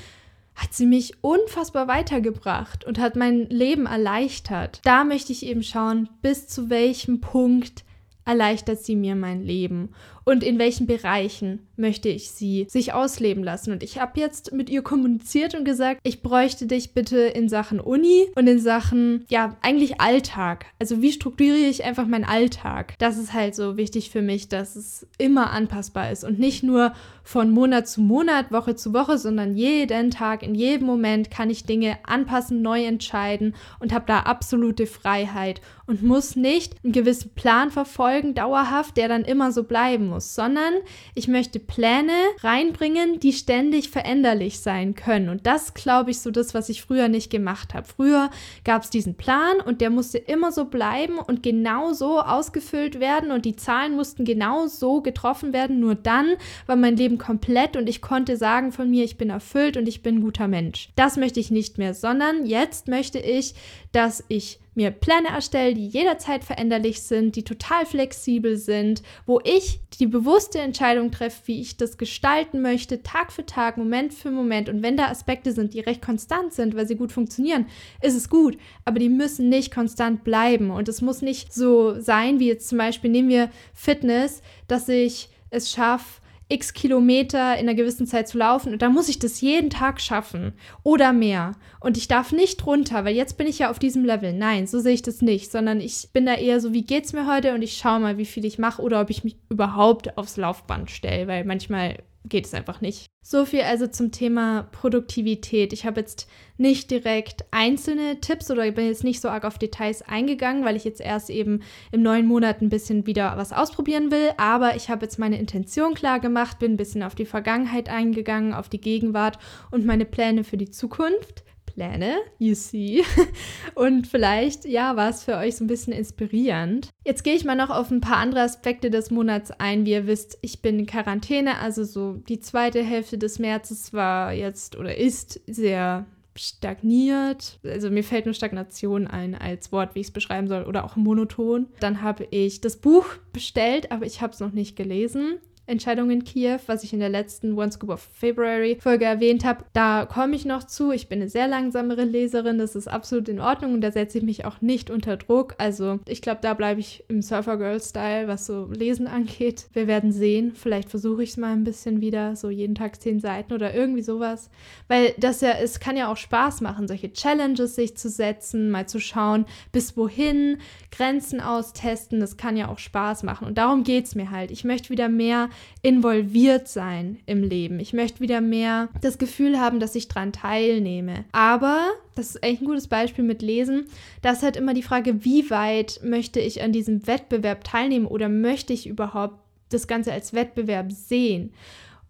hat 0.56 0.72
sie 0.72 0.86
mich 0.86 1.22
unfassbar 1.22 1.86
weitergebracht 1.86 2.84
und 2.84 2.98
hat 2.98 3.14
mein 3.14 3.48
Leben 3.50 3.86
erleichtert. 3.86 4.80
Da 4.84 5.04
möchte 5.04 5.32
ich 5.32 5.46
eben 5.46 5.62
schauen, 5.62 6.08
bis 6.22 6.48
zu 6.48 6.70
welchem 6.70 7.20
Punkt 7.20 7.84
erleichtert 8.26 8.82
sie 8.82 8.96
mir 8.96 9.14
mein 9.14 9.44
Leben 9.44 9.90
und 10.24 10.42
in 10.42 10.58
welchen 10.58 10.88
Bereichen 10.88 11.68
möchte 11.76 12.08
ich 12.08 12.32
sie 12.32 12.66
sich 12.68 12.92
ausleben 12.92 13.44
lassen. 13.44 13.70
Und 13.70 13.84
ich 13.84 14.00
habe 14.00 14.18
jetzt 14.18 14.52
mit 14.52 14.68
ihr 14.68 14.82
kommuniziert 14.82 15.54
und 15.54 15.64
gesagt, 15.64 16.00
ich 16.02 16.20
bräuchte 16.20 16.66
dich 16.66 16.92
bitte 16.92 17.18
in 17.18 17.48
Sachen 17.48 17.78
Uni 17.78 18.26
und 18.34 18.48
in 18.48 18.58
Sachen, 18.58 19.24
ja, 19.28 19.56
eigentlich 19.62 20.00
Alltag. 20.00 20.66
Also 20.80 21.00
wie 21.00 21.12
strukturiere 21.12 21.70
ich 21.70 21.84
einfach 21.84 22.08
meinen 22.08 22.24
Alltag? 22.24 22.94
Das 22.98 23.18
ist 23.18 23.32
halt 23.32 23.54
so 23.54 23.76
wichtig 23.76 24.10
für 24.10 24.22
mich, 24.22 24.48
dass 24.48 24.74
es 24.74 25.06
immer 25.16 25.52
anpassbar 25.52 26.10
ist 26.10 26.24
und 26.24 26.40
nicht 26.40 26.64
nur 26.64 26.92
von 27.26 27.50
Monat 27.50 27.88
zu 27.88 28.00
Monat, 28.00 28.52
Woche 28.52 28.76
zu 28.76 28.92
Woche, 28.94 29.18
sondern 29.18 29.56
jeden 29.56 30.12
Tag, 30.12 30.42
in 30.42 30.54
jedem 30.54 30.86
Moment 30.86 31.30
kann 31.30 31.50
ich 31.50 31.64
Dinge 31.64 31.98
anpassen, 32.04 32.62
neu 32.62 32.84
entscheiden 32.84 33.54
und 33.80 33.92
habe 33.92 34.04
da 34.06 34.20
absolute 34.20 34.86
Freiheit 34.86 35.60
und 35.86 36.02
muss 36.02 36.36
nicht 36.36 36.76
einen 36.84 36.92
gewissen 36.92 37.30
Plan 37.34 37.70
verfolgen, 37.70 38.34
dauerhaft, 38.34 38.96
der 38.96 39.08
dann 39.08 39.24
immer 39.24 39.50
so 39.50 39.64
bleiben 39.64 40.06
muss 40.06 40.36
sondern 40.36 40.74
ich 41.14 41.26
möchte 41.26 41.58
Pläne 41.58 42.12
reinbringen, 42.40 43.18
die 43.18 43.32
ständig 43.32 43.90
veränderlich 43.90 44.60
sein 44.60 44.94
können. 44.94 45.28
Und 45.28 45.46
das 45.46 45.74
glaube 45.74 46.10
ich 46.10 46.20
so 46.20 46.30
das, 46.30 46.54
was 46.54 46.68
ich 46.68 46.82
früher 46.82 47.08
nicht 47.08 47.30
gemacht 47.30 47.74
habe. 47.74 47.86
Früher 47.86 48.30
gab 48.64 48.82
es 48.82 48.90
diesen 48.90 49.16
Plan 49.16 49.60
und 49.64 49.80
der 49.80 49.90
musste 49.90 50.18
immer 50.18 50.52
so 50.52 50.66
bleiben 50.66 51.18
und 51.18 51.42
genau 51.42 51.92
so 51.92 52.20
ausgefüllt 52.20 53.00
werden 53.00 53.30
und 53.32 53.44
die 53.44 53.56
Zahlen 53.56 53.96
mussten 53.96 54.24
genau 54.24 54.66
so 54.66 55.00
getroffen 55.00 55.52
werden. 55.52 55.80
Nur 55.80 55.94
dann 55.94 56.34
war 56.66 56.76
mein 56.76 56.96
Leben 56.96 57.15
komplett 57.18 57.76
und 57.76 57.88
ich 57.88 58.00
konnte 58.00 58.36
sagen 58.36 58.72
von 58.72 58.90
mir, 58.90 59.04
ich 59.04 59.16
bin 59.16 59.30
erfüllt 59.30 59.76
und 59.76 59.88
ich 59.88 60.02
bin 60.02 60.16
ein 60.16 60.22
guter 60.22 60.48
Mensch. 60.48 60.90
Das 60.96 61.16
möchte 61.16 61.40
ich 61.40 61.50
nicht 61.50 61.78
mehr, 61.78 61.94
sondern 61.94 62.46
jetzt 62.46 62.88
möchte 62.88 63.18
ich, 63.18 63.54
dass 63.92 64.24
ich 64.28 64.60
mir 64.76 64.90
Pläne 64.90 65.28
erstelle, 65.28 65.74
die 65.74 65.88
jederzeit 65.88 66.44
veränderlich 66.44 67.00
sind, 67.00 67.34
die 67.34 67.44
total 67.44 67.86
flexibel 67.86 68.58
sind, 68.58 69.02
wo 69.24 69.40
ich 69.42 69.80
die 69.98 70.06
bewusste 70.06 70.58
Entscheidung 70.58 71.10
treffe, 71.10 71.42
wie 71.46 71.62
ich 71.62 71.78
das 71.78 71.96
gestalten 71.96 72.60
möchte, 72.60 73.02
Tag 73.02 73.32
für 73.32 73.46
Tag, 73.46 73.78
Moment 73.78 74.12
für 74.12 74.30
Moment. 74.30 74.68
Und 74.68 74.82
wenn 74.82 74.98
da 74.98 75.06
Aspekte 75.08 75.52
sind, 75.52 75.72
die 75.72 75.80
recht 75.80 76.02
konstant 76.02 76.52
sind, 76.52 76.76
weil 76.76 76.86
sie 76.86 76.96
gut 76.96 77.10
funktionieren, 77.10 77.66
ist 78.02 78.14
es 78.14 78.28
gut. 78.28 78.58
Aber 78.84 78.98
die 78.98 79.08
müssen 79.08 79.48
nicht 79.48 79.74
konstant 79.74 80.24
bleiben. 80.24 80.70
Und 80.70 80.88
es 80.90 81.00
muss 81.00 81.22
nicht 81.22 81.54
so 81.54 81.98
sein, 81.98 82.38
wie 82.38 82.48
jetzt 82.48 82.68
zum 82.68 82.76
Beispiel 82.76 83.10
nehmen 83.10 83.30
wir 83.30 83.50
Fitness, 83.72 84.42
dass 84.68 84.90
ich 84.90 85.30
es 85.48 85.70
schaffe, 85.70 86.20
x 86.48 86.74
Kilometer 86.74 87.54
in 87.54 87.68
einer 87.68 87.74
gewissen 87.74 88.06
Zeit 88.06 88.28
zu 88.28 88.38
laufen 88.38 88.72
und 88.72 88.82
dann 88.82 88.92
muss 88.92 89.08
ich 89.08 89.18
das 89.18 89.40
jeden 89.40 89.70
Tag 89.70 90.00
schaffen 90.00 90.52
oder 90.82 91.12
mehr. 91.12 91.52
Und 91.80 91.96
ich 91.96 92.08
darf 92.08 92.32
nicht 92.32 92.64
runter, 92.66 93.04
weil 93.04 93.16
jetzt 93.16 93.36
bin 93.36 93.46
ich 93.46 93.58
ja 93.58 93.70
auf 93.70 93.78
diesem 93.78 94.04
Level. 94.04 94.32
Nein, 94.32 94.66
so 94.66 94.78
sehe 94.78 94.94
ich 94.94 95.02
das 95.02 95.22
nicht, 95.22 95.50
sondern 95.50 95.80
ich 95.80 96.08
bin 96.12 96.26
da 96.26 96.34
eher 96.34 96.60
so, 96.60 96.72
wie 96.72 96.82
geht's 96.82 97.12
mir 97.12 97.26
heute 97.26 97.54
und 97.54 97.62
ich 97.62 97.76
schaue 97.76 98.00
mal, 98.00 98.18
wie 98.18 98.26
viel 98.26 98.44
ich 98.44 98.58
mache 98.58 98.82
oder 98.82 99.00
ob 99.00 99.10
ich 99.10 99.24
mich 99.24 99.36
überhaupt 99.48 100.16
aufs 100.16 100.36
Laufband 100.36 100.90
stelle, 100.90 101.26
weil 101.26 101.44
manchmal 101.44 101.98
geht 102.28 102.46
es 102.46 102.54
einfach 102.54 102.80
nicht. 102.80 103.06
So 103.22 103.44
viel 103.44 103.62
also 103.62 103.86
zum 103.86 104.12
Thema 104.12 104.68
Produktivität. 104.72 105.72
Ich 105.72 105.84
habe 105.84 106.00
jetzt 106.00 106.28
nicht 106.58 106.90
direkt 106.90 107.44
einzelne 107.50 108.20
Tipps 108.20 108.50
oder 108.50 108.70
bin 108.72 108.86
jetzt 108.86 109.04
nicht 109.04 109.20
so 109.20 109.28
arg 109.28 109.44
auf 109.44 109.58
Details 109.58 110.02
eingegangen, 110.02 110.64
weil 110.64 110.76
ich 110.76 110.84
jetzt 110.84 111.00
erst 111.00 111.30
eben 111.30 111.62
im 111.92 112.02
neuen 112.02 112.26
Monat 112.26 112.62
ein 112.62 112.68
bisschen 112.68 113.06
wieder 113.06 113.36
was 113.36 113.52
ausprobieren 113.52 114.10
will. 114.10 114.30
Aber 114.36 114.76
ich 114.76 114.88
habe 114.88 115.04
jetzt 115.04 115.18
meine 115.18 115.38
Intention 115.38 115.94
klar 115.94 116.20
gemacht, 116.20 116.58
bin 116.58 116.74
ein 116.74 116.76
bisschen 116.76 117.02
auf 117.02 117.14
die 117.14 117.26
Vergangenheit 117.26 117.88
eingegangen, 117.88 118.54
auf 118.54 118.68
die 118.68 118.80
Gegenwart 118.80 119.38
und 119.70 119.86
meine 119.86 120.04
Pläne 120.04 120.44
für 120.44 120.56
die 120.56 120.70
Zukunft. 120.70 121.44
Pläne, 121.76 122.16
you 122.38 122.54
see. 122.54 123.04
Und 123.74 124.06
vielleicht, 124.06 124.64
ja, 124.64 124.96
war 124.96 125.10
es 125.10 125.22
für 125.22 125.36
euch 125.36 125.56
so 125.56 125.64
ein 125.64 125.66
bisschen 125.66 125.92
inspirierend. 125.92 126.88
Jetzt 127.04 127.22
gehe 127.22 127.34
ich 127.34 127.44
mal 127.44 127.54
noch 127.54 127.68
auf 127.68 127.90
ein 127.90 128.00
paar 128.00 128.16
andere 128.16 128.40
Aspekte 128.40 128.90
des 128.90 129.10
Monats 129.10 129.50
ein. 129.50 129.84
Wie 129.84 129.92
ihr 129.92 130.06
wisst, 130.06 130.38
ich 130.40 130.62
bin 130.62 130.78
in 130.78 130.86
Quarantäne, 130.86 131.58
also 131.58 131.84
so 131.84 132.14
die 132.14 132.40
zweite 132.40 132.82
Hälfte 132.82 133.18
des 133.18 133.38
Märzes 133.38 133.92
war 133.92 134.32
jetzt 134.32 134.76
oder 134.76 134.96
ist 134.96 135.40
sehr 135.46 136.06
stagniert. 136.34 137.58
Also 137.62 137.90
mir 137.90 138.04
fällt 138.04 138.24
nur 138.24 138.34
Stagnation 138.34 139.06
ein 139.06 139.34
als 139.34 139.70
Wort, 139.70 139.94
wie 139.94 140.00
ich 140.00 140.08
es 140.08 140.12
beschreiben 140.12 140.48
soll, 140.48 140.64
oder 140.64 140.84
auch 140.84 140.96
monoton. 140.96 141.68
Dann 141.80 142.00
habe 142.00 142.26
ich 142.30 142.62
das 142.62 142.78
Buch 142.78 143.06
bestellt, 143.34 143.92
aber 143.92 144.06
ich 144.06 144.22
habe 144.22 144.32
es 144.32 144.40
noch 144.40 144.52
nicht 144.52 144.76
gelesen. 144.76 145.40
Entscheidung 145.66 146.10
in 146.10 146.24
Kiew, 146.24 146.58
was 146.66 146.84
ich 146.84 146.92
in 146.92 147.00
der 147.00 147.08
letzten 147.08 147.58
One 147.58 147.72
Scoop 147.72 147.90
of 147.90 148.08
February 148.14 148.78
Folge 148.80 149.04
erwähnt 149.04 149.44
habe. 149.44 149.64
Da 149.72 150.06
komme 150.06 150.36
ich 150.36 150.44
noch 150.44 150.64
zu. 150.64 150.92
Ich 150.92 151.08
bin 151.08 151.20
eine 151.20 151.28
sehr 151.28 151.48
langsamere 151.48 152.04
Leserin. 152.04 152.58
Das 152.58 152.76
ist 152.76 152.86
absolut 152.86 153.28
in 153.28 153.40
Ordnung 153.40 153.74
und 153.74 153.80
da 153.80 153.90
setze 153.90 154.18
ich 154.18 154.24
mich 154.24 154.44
auch 154.44 154.60
nicht 154.60 154.90
unter 154.90 155.16
Druck. 155.16 155.54
Also 155.58 155.98
ich 156.06 156.22
glaube, 156.22 156.38
da 156.40 156.54
bleibe 156.54 156.80
ich 156.80 157.04
im 157.08 157.20
Surfer 157.20 157.56
Girl 157.56 157.80
Style, 157.80 158.28
was 158.28 158.46
so 158.46 158.66
Lesen 158.72 159.08
angeht. 159.08 159.66
Wir 159.72 159.86
werden 159.86 160.12
sehen. 160.12 160.52
Vielleicht 160.54 160.88
versuche 160.88 161.22
ich 161.22 161.30
es 161.30 161.36
mal 161.36 161.52
ein 161.52 161.64
bisschen 161.64 162.00
wieder, 162.00 162.36
so 162.36 162.48
jeden 162.48 162.74
Tag 162.76 163.00
zehn 163.02 163.18
Seiten 163.18 163.52
oder 163.52 163.74
irgendwie 163.74 164.02
sowas. 164.02 164.50
Weil 164.86 165.14
das 165.18 165.40
ja, 165.40 165.50
es 165.60 165.80
kann 165.80 165.96
ja 165.96 166.10
auch 166.10 166.16
Spaß 166.16 166.60
machen, 166.60 166.86
solche 166.86 167.12
Challenges 167.12 167.74
sich 167.74 167.96
zu 167.96 168.08
setzen, 168.08 168.70
mal 168.70 168.86
zu 168.86 169.00
schauen, 169.00 169.46
bis 169.72 169.96
wohin, 169.96 170.58
Grenzen 170.92 171.40
austesten. 171.40 172.20
Das 172.20 172.36
kann 172.36 172.56
ja 172.56 172.68
auch 172.68 172.78
Spaß 172.78 173.24
machen. 173.24 173.48
Und 173.48 173.58
darum 173.58 173.82
geht 173.82 174.04
es 174.04 174.14
mir 174.14 174.30
halt. 174.30 174.50
Ich 174.52 174.64
möchte 174.64 174.90
wieder 174.90 175.08
mehr 175.08 175.48
involviert 175.82 176.68
sein 176.68 177.18
im 177.26 177.42
Leben. 177.42 177.80
Ich 177.80 177.92
möchte 177.92 178.20
wieder 178.20 178.40
mehr 178.40 178.88
das 179.00 179.18
Gefühl 179.18 179.60
haben, 179.60 179.80
dass 179.80 179.94
ich 179.94 180.08
dran 180.08 180.32
teilnehme. 180.32 181.24
Aber, 181.32 181.86
das 182.14 182.30
ist 182.30 182.44
eigentlich 182.44 182.62
ein 182.62 182.66
gutes 182.66 182.88
Beispiel 182.88 183.24
mit 183.24 183.42
Lesen, 183.42 183.86
da 184.22 184.32
ist 184.32 184.42
halt 184.42 184.56
immer 184.56 184.74
die 184.74 184.82
Frage, 184.82 185.24
wie 185.24 185.50
weit 185.50 186.00
möchte 186.02 186.40
ich 186.40 186.62
an 186.62 186.72
diesem 186.72 187.06
Wettbewerb 187.06 187.64
teilnehmen 187.64 188.06
oder 188.06 188.28
möchte 188.28 188.72
ich 188.72 188.86
überhaupt 188.86 189.38
das 189.68 189.86
Ganze 189.86 190.12
als 190.12 190.32
Wettbewerb 190.32 190.92
sehen? 190.92 191.52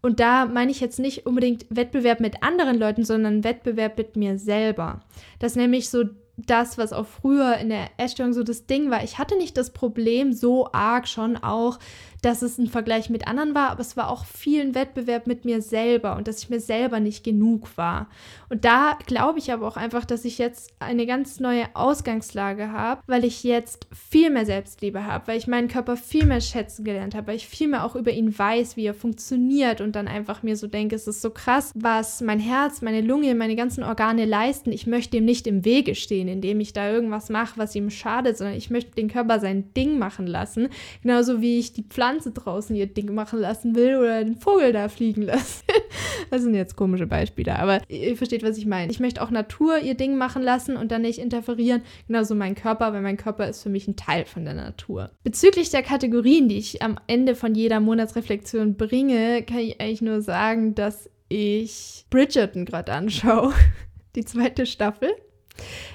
Und 0.01 0.19
da 0.19 0.45
meine 0.45 0.71
ich 0.71 0.79
jetzt 0.79 0.99
nicht 0.99 1.25
unbedingt 1.25 1.65
Wettbewerb 1.69 2.19
mit 2.19 2.43
anderen 2.43 2.77
Leuten, 2.77 3.03
sondern 3.03 3.43
Wettbewerb 3.43 3.97
mit 3.97 4.15
mir 4.15 4.37
selber. 4.37 5.01
Das 5.39 5.55
nämlich 5.55 5.89
so 5.89 6.05
das, 6.37 6.77
was 6.77 6.93
auch 6.93 7.07
früher 7.07 7.57
in 7.57 7.69
der 7.69 7.89
Essstörung 7.97 8.31
so 8.31 8.43
das 8.43 8.67
Ding 8.67 8.91
war. 8.91 9.03
Ich 9.03 9.17
hatte 9.17 9.35
nicht 9.37 9.57
das 9.57 9.71
Problem 9.71 10.33
so 10.33 10.69
arg 10.71 11.07
schon 11.07 11.35
auch, 11.35 11.79
dass 12.21 12.41
es 12.41 12.57
ein 12.57 12.67
Vergleich 12.67 13.09
mit 13.09 13.27
anderen 13.27 13.55
war, 13.55 13.69
aber 13.69 13.81
es 13.81 13.97
war 13.97 14.09
auch 14.09 14.25
viel 14.25 14.61
ein 14.61 14.75
Wettbewerb 14.75 15.27
mit 15.27 15.45
mir 15.45 15.61
selber 15.61 16.15
und 16.15 16.27
dass 16.27 16.43
ich 16.43 16.49
mir 16.49 16.59
selber 16.59 16.99
nicht 16.99 17.23
genug 17.23 17.77
war. 17.77 18.07
Und 18.49 18.65
da 18.65 18.97
glaube 19.05 19.39
ich 19.39 19.51
aber 19.51 19.67
auch 19.67 19.77
einfach, 19.77 20.05
dass 20.05 20.25
ich 20.25 20.37
jetzt 20.37 20.73
eine 20.79 21.05
ganz 21.05 21.39
neue 21.39 21.65
Ausgangslage 21.73 22.71
habe, 22.71 23.01
weil 23.07 23.25
ich 23.25 23.43
jetzt 23.43 23.87
viel 23.93 24.29
mehr 24.29 24.45
Selbstliebe 24.45 25.05
habe, 25.05 25.27
weil 25.27 25.37
ich 25.37 25.47
meinen 25.47 25.67
Körper 25.67 25.97
viel 25.97 26.25
mehr 26.25 26.41
schätzen 26.41 26.83
gelernt 26.83 27.15
habe, 27.15 27.27
weil 27.27 27.35
ich 27.35 27.47
viel 27.47 27.67
mehr 27.67 27.85
auch 27.85 27.95
über 27.95 28.11
ihn 28.11 28.37
weiß, 28.37 28.77
wie 28.77 28.85
er 28.85 28.93
funktioniert 28.93 29.81
und 29.81 29.95
dann 29.95 30.07
einfach 30.07 30.43
mir 30.43 30.55
so 30.55 30.67
denke, 30.67 30.95
es 30.95 31.07
ist 31.07 31.21
so 31.21 31.29
krass, 31.29 31.71
was 31.75 32.21
mein 32.21 32.39
Herz, 32.39 32.81
meine 32.81 33.01
Lunge, 33.01 33.35
meine 33.35 33.55
ganzen 33.55 33.83
Organe 33.83 34.25
leisten. 34.25 34.71
Ich 34.71 34.87
möchte 34.87 35.17
ihm 35.17 35.25
nicht 35.25 35.47
im 35.47 35.65
Wege 35.65 35.95
stehen, 35.95 36.27
indem 36.27 36.59
ich 36.59 36.73
da 36.73 36.89
irgendwas 36.91 37.29
mache, 37.29 37.57
was 37.57 37.75
ihm 37.75 37.89
schadet, 37.89 38.37
sondern 38.37 38.55
ich 38.55 38.69
möchte 38.69 38.91
den 38.91 39.09
Körper 39.09 39.39
sein 39.39 39.73
Ding 39.73 39.99
machen 39.99 40.27
lassen. 40.27 40.69
Genauso 41.01 41.41
wie 41.41 41.59
ich 41.59 41.73
die 41.73 41.83
Pflanzen 41.83 42.16
Pflanze 42.17 42.31
draußen 42.31 42.75
ihr 42.75 42.87
Ding 42.87 43.13
machen 43.13 43.39
lassen 43.39 43.75
will 43.75 43.97
oder 43.97 44.23
den 44.23 44.37
Vogel 44.37 44.73
da 44.73 44.89
fliegen 44.89 45.21
lassen. 45.21 45.63
das 46.31 46.41
sind 46.41 46.55
jetzt 46.55 46.75
komische 46.75 47.05
Beispiele, 47.05 47.57
aber 47.59 47.81
ihr 47.89 48.17
versteht, 48.17 48.43
was 48.43 48.57
ich 48.57 48.65
meine. 48.65 48.91
Ich 48.91 48.99
möchte 48.99 49.21
auch 49.21 49.29
Natur 49.29 49.77
ihr 49.79 49.93
Ding 49.93 50.17
machen 50.17 50.41
lassen 50.41 50.77
und 50.77 50.91
dann 50.91 51.03
nicht 51.03 51.19
interferieren. 51.19 51.83
Genauso 52.07 52.33
mein 52.33 52.55
Körper, 52.55 52.93
weil 52.93 53.01
mein 53.01 53.17
Körper 53.17 53.47
ist 53.47 53.61
für 53.61 53.69
mich 53.69 53.87
ein 53.87 53.95
Teil 53.95 54.25
von 54.25 54.45
der 54.45 54.55
Natur. 54.55 55.11
Bezüglich 55.23 55.69
der 55.69 55.83
Kategorien, 55.83 56.49
die 56.49 56.57
ich 56.57 56.81
am 56.81 56.97
Ende 57.05 57.35
von 57.35 57.53
jeder 57.53 57.79
Monatsreflexion 57.79 58.75
bringe, 58.75 59.43
kann 59.43 59.59
ich 59.59 59.79
eigentlich 59.79 60.01
nur 60.01 60.21
sagen, 60.21 60.73
dass 60.73 61.09
ich 61.29 62.05
Bridgerton 62.09 62.65
gerade 62.65 62.93
anschaue. 62.93 63.53
Die 64.15 64.25
zweite 64.25 64.65
Staffel. 64.65 65.11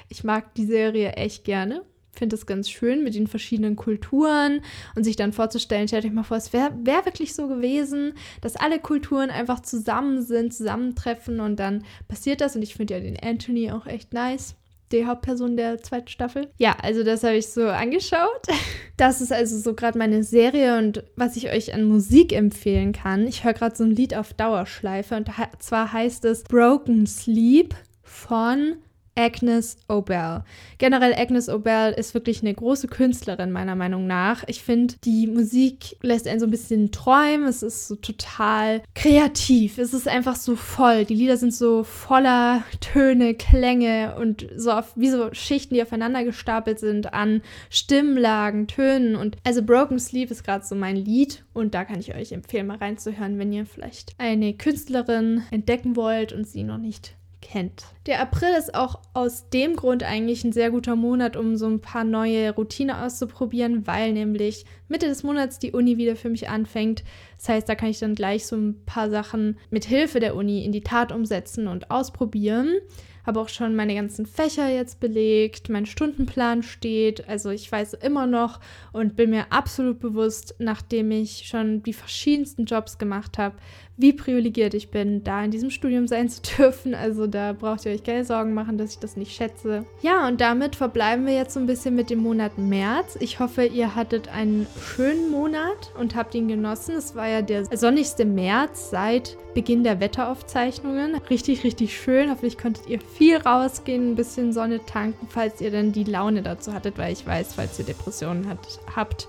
Ich 0.09 0.23
mag 0.23 0.55
die 0.55 0.67
Serie 0.67 1.13
echt 1.13 1.45
gerne 1.45 1.83
finde 2.13 2.37
es 2.37 2.47
ganz 2.47 2.69
schön 2.69 3.03
mit 3.03 3.15
den 3.15 3.27
verschiedenen 3.27 3.75
Kulturen 3.75 4.61
und 4.95 5.05
sich 5.05 5.17
dann 5.17 5.33
vorzustellen, 5.33 5.89
stellt 5.89 6.05
euch 6.05 6.13
mal 6.13 6.23
vor, 6.23 6.37
es 6.37 6.53
wäre 6.53 6.71
wär 6.85 7.05
wirklich 7.05 7.35
so 7.35 7.49
gewesen, 7.49 8.15
dass 8.41 8.57
alle 8.57 8.79
Kulturen 8.79 9.31
einfach 9.31 9.61
zusammen 9.61 10.23
sind, 10.23 10.55
zusammentreffen 10.55 11.41
und 11.41 11.59
dann 11.59 11.85
passiert 12.09 12.41
das 12.41 12.55
und 12.55 12.63
ich 12.63 12.75
finde 12.75 12.95
ja 12.95 13.01
den 13.01 13.19
Anthony 13.19 13.71
auch 13.71 13.87
echt 13.87 14.13
nice. 14.13 14.55
Die 14.93 15.07
Hauptperson 15.07 15.57
der 15.57 15.83
zweiten 15.83 16.09
Staffel. 16.09 16.51
Ja, 16.59 16.77
also 16.83 17.03
das 17.03 17.25
habe 17.25 17.37
ich 17.37 17.49
so 17.49 17.67
angeschaut. 17.67 18.47
Das 18.99 19.23
ist 19.23 19.33
also 19.33 19.59
so 19.59 19.75
gerade 19.75 19.99
meine 19.99 20.23
Serie 20.23 20.79
und 20.79 21.03
was 21.17 21.35
ich 21.37 21.51
euch 21.51 21.75
an 21.75 21.85
Musik 21.85 22.33
empfehlen 22.33 22.93
kann. 22.93 23.27
Ich 23.27 23.43
höre 23.43 23.55
gerade 23.55 23.75
so 23.75 23.83
ein 23.83 23.91
Lied 23.91 24.15
auf 24.15 24.35
Dauerschleife 24.35 25.17
und 25.17 25.31
zwar 25.59 25.93
heißt 25.93 26.25
es 26.27 26.45
Broken 26.45 27.07
Sleep 27.07 27.75
von 28.03 28.77
Agnes 29.15 29.77
Obel. 29.89 30.45
Generell 30.79 31.15
Agnes 31.15 31.49
Obel 31.49 31.93
ist 31.93 32.15
wirklich 32.15 32.43
eine 32.43 32.55
große 32.55 32.89
Künstlerin 32.89 33.53
meiner 33.53 33.75
Meinung 33.75 34.07
nach. 34.07 34.45
Ich 34.47 34.63
finde, 34.63 34.95
die 35.05 35.27
Musik 35.27 35.97
lässt 36.03 36.27
einen 36.27 36.41
so 36.41 36.47
ein 36.47 36.51
bisschen 36.51 36.93
träumen. 36.93 37.47
Es 37.47 37.63
ist 37.63 37.89
so 37.89 37.97
total 37.97 38.83
kreativ. 38.95 39.79
Es 39.79 39.93
ist 39.93 40.09
einfach 40.09 40.37
so 40.37 40.57
voll. 40.57 41.05
Die 41.05 41.15
Lieder 41.15 41.37
sind 41.37 41.55
so 41.55 41.85
voller 41.85 42.63
Töne, 42.81 43.35
Klänge 43.35 44.17
und 44.19 44.49
so 44.57 44.73
auf, 44.73 44.93
wie 44.97 45.11
so 45.11 45.33
Schichten, 45.33 45.75
die 45.75 45.83
aufeinander 45.83 46.25
gestapelt 46.25 46.79
sind 46.79 47.13
an 47.13 47.43
Stimmlagen, 47.71 48.67
Tönen 48.67 49.17
und 49.17 49.37
also 49.45 49.63
Broken 49.63 49.99
Sleep 49.99 50.31
ist 50.31 50.45
gerade 50.45 50.65
so 50.65 50.75
mein 50.75 50.97
Lied 50.97 51.45
und 51.53 51.75
da 51.75 51.85
kann 51.85 52.01
ich 52.01 52.15
euch 52.15 52.33
empfehlen, 52.33 52.67
mal 52.67 52.79
reinzuhören, 52.79 53.39
wenn 53.39 53.53
ihr 53.53 53.67
vielleicht 53.67 54.15
eine 54.19 54.55
Künstlerin 54.55 55.43
entdecken 55.51 55.97
wollt 55.97 56.33
und 56.33 56.47
sie 56.47 56.65
noch 56.65 56.79
nicht 56.79 57.15
kennt. 57.43 57.85
Der 58.07 58.21
April 58.21 58.51
ist 58.59 58.75
auch 58.75 59.01
aus 59.13 59.51
dem 59.51 59.77
Grund 59.77 60.03
eigentlich 60.03 60.45
ein 60.45 60.53
sehr 60.53 60.71
guter 60.71 60.97
Monat, 60.97 61.37
um 61.37 61.57
so 61.57 61.67
ein 61.67 61.81
paar 61.81 62.05
neue 62.05 62.55
Routinen 62.55 62.97
auszuprobieren, 62.97 63.87
weil 63.87 64.13
nämlich 64.13 64.65
Mitte 64.89 65.07
des 65.07 65.23
Monats 65.23 65.59
die 65.59 65.73
Uni 65.73 65.99
wieder 65.99 66.17
für 66.17 66.31
mich 66.31 66.49
anfängt. 66.49 67.05
Das 67.37 67.51
heißt, 67.51 67.69
da 67.69 67.75
kann 67.75 67.91
ich 67.91 67.99
dann 67.99 68.15
gleich 68.15 68.47
so 68.47 68.57
ein 68.57 68.83
paar 68.87 69.11
Sachen 69.11 69.59
mit 69.71 69.85
Hilfe 69.85 70.21
der 70.21 70.35
Uni 70.35 70.65
in 70.65 70.73
die 70.73 70.83
Tat 70.83 71.13
umsetzen 71.13 71.69
und 71.69 71.91
ausprobieren 71.91 72.79
habe 73.25 73.41
auch 73.41 73.49
schon 73.49 73.77
meine 73.77 73.95
ganzen 73.95 74.27
Fächer 74.27 74.69
jetzt 74.69 75.01
belegt, 75.01 75.69
mein 75.69 75.87
Stundenplan 75.87 76.63
steht, 76.63 77.29
also 77.29 77.51
ich 77.51 77.71
weiß 77.71 77.95
immer 77.95 78.27
noch 78.27 78.61
und 78.93 79.17
bin 79.17 79.31
mir 79.31 79.53
absolut 79.53 80.01
bewusst, 80.01 80.57
nachdem 80.59 81.11
ich 81.11 81.47
schon 81.47 81.83
die 81.83 81.93
verschiedensten 81.93 82.65
Jobs 82.65 82.99
gemacht 82.99 83.39
habe, 83.39 83.57
wie 83.97 84.13
privilegiert 84.13 84.75
ich 84.75 84.91
bin, 84.91 85.23
da 85.23 85.45
in 85.45 85.51
diesem 85.51 85.71
Studium 85.71 86.07
sein 86.09 86.29
zu 86.29 86.41
dürfen. 86.59 86.95
Also 86.95 87.27
da 87.27 87.53
braucht 87.53 87.85
ihr 87.85 87.93
euch 87.93 88.03
keine 88.03 88.25
Sorgen 88.25 88.55
machen, 88.55 88.79
dass 88.79 88.93
ich 88.93 88.99
das 88.99 89.17
nicht 89.17 89.33
schätze. 89.33 89.85
Ja, 90.01 90.27
und 90.27 90.41
damit 90.41 90.77
verbleiben 90.77 91.27
wir 91.27 91.35
jetzt 91.35 91.55
so 91.55 91.61
ein 91.61 91.67
bisschen 91.67 91.95
mit 91.95 92.11
dem 92.11 92.21
Monat 92.21 92.59
März. 92.59 93.17
Ich 93.21 93.39
hoffe, 93.39 93.65
ihr 93.65 93.95
hattet 93.95 94.29
einen 94.29 94.67
schönen 94.81 95.31
Monat 95.31 95.93
und 95.99 96.15
habt 96.15 96.35
ihn 96.35 96.49
genossen. 96.49 96.97
Es 96.97 97.15
war 97.15 97.29
ja 97.29 97.43
der 97.43 97.65
sonnigste 97.77 98.25
März 98.25 98.91
seit 98.91 99.37
Beginn 99.55 99.85
der 99.85 100.01
Wetteraufzeichnungen. 100.01 101.17
Richtig, 101.29 101.63
richtig 101.63 101.97
schön. 101.97 102.31
Hoffentlich 102.31 102.57
konntet 102.57 102.89
ihr 102.89 103.01
viel 103.01 103.37
rausgehen, 103.37 104.13
ein 104.13 104.17
bisschen 104.17 104.53
Sonne 104.53 104.81
tanken, 104.87 105.29
falls 105.29 105.61
ihr 105.61 105.71
denn 105.71 105.93
die 105.93 106.05
Laune 106.05 106.43
dazu 106.43 106.73
hattet, 106.73 106.97
weil 106.97 107.13
ich 107.13 107.27
weiß, 107.27 107.55
falls 107.55 107.79
ihr 107.79 107.85
Depressionen 107.85 108.49
hat, 108.49 108.81
habt, 108.97 109.29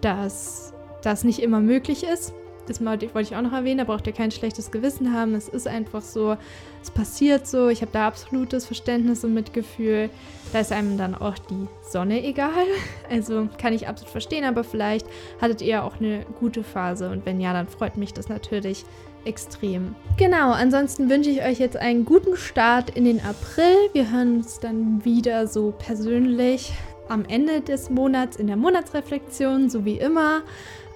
dass 0.00 0.72
das 1.02 1.24
nicht 1.24 1.40
immer 1.40 1.60
möglich 1.60 2.04
ist 2.04 2.32
das 2.70 2.84
wollte 2.84 3.06
ich 3.20 3.36
auch 3.36 3.42
noch 3.42 3.52
erwähnen, 3.52 3.78
da 3.78 3.84
braucht 3.84 4.06
ihr 4.06 4.12
kein 4.12 4.30
schlechtes 4.30 4.70
Gewissen 4.70 5.12
haben. 5.12 5.34
Es 5.34 5.48
ist 5.48 5.68
einfach 5.68 6.02
so, 6.02 6.36
es 6.82 6.90
passiert 6.90 7.46
so. 7.46 7.68
Ich 7.68 7.82
habe 7.82 7.92
da 7.92 8.06
absolutes 8.06 8.66
Verständnis 8.66 9.24
und 9.24 9.34
Mitgefühl. 9.34 10.08
Da 10.52 10.60
ist 10.60 10.72
einem 10.72 10.96
dann 10.96 11.14
auch 11.14 11.38
die 11.38 11.66
Sonne 11.82 12.24
egal. 12.24 12.50
Also 13.10 13.48
kann 13.58 13.72
ich 13.72 13.88
absolut 13.88 14.10
verstehen, 14.10 14.44
aber 14.44 14.62
vielleicht 14.62 15.06
hattet 15.40 15.62
ihr 15.62 15.82
auch 15.82 15.98
eine 15.98 16.24
gute 16.38 16.62
Phase 16.62 17.10
und 17.10 17.26
wenn 17.26 17.40
ja, 17.40 17.52
dann 17.52 17.66
freut 17.66 17.96
mich 17.96 18.14
das 18.14 18.28
natürlich 18.28 18.84
extrem. 19.24 19.94
Genau, 20.16 20.52
ansonsten 20.52 21.10
wünsche 21.10 21.30
ich 21.30 21.42
euch 21.42 21.58
jetzt 21.58 21.76
einen 21.76 22.04
guten 22.04 22.36
Start 22.36 22.90
in 22.90 23.04
den 23.04 23.20
April. 23.20 23.74
Wir 23.92 24.10
hören 24.10 24.36
uns 24.38 24.60
dann 24.60 25.04
wieder 25.04 25.46
so 25.46 25.74
persönlich 25.76 26.72
am 27.10 27.24
Ende 27.24 27.60
des 27.60 27.90
Monats 27.90 28.36
in 28.36 28.46
der 28.46 28.56
Monatsreflexion, 28.56 29.68
so 29.68 29.84
wie 29.84 29.98
immer. 29.98 30.42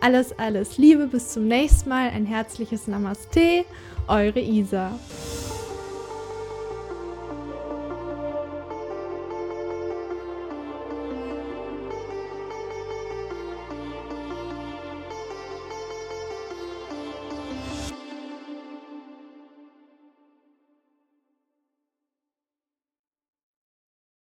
Alles, 0.01 0.39
alles 0.39 0.79
Liebe, 0.79 1.07
bis 1.07 1.31
zum 1.31 1.49
nächsten 1.49 1.89
Mal. 1.89 2.11
Ein 2.11 2.27
herzliches 2.27 2.87
Namaste, 2.87 3.65
eure 4.07 4.41
Isa. 4.41 4.93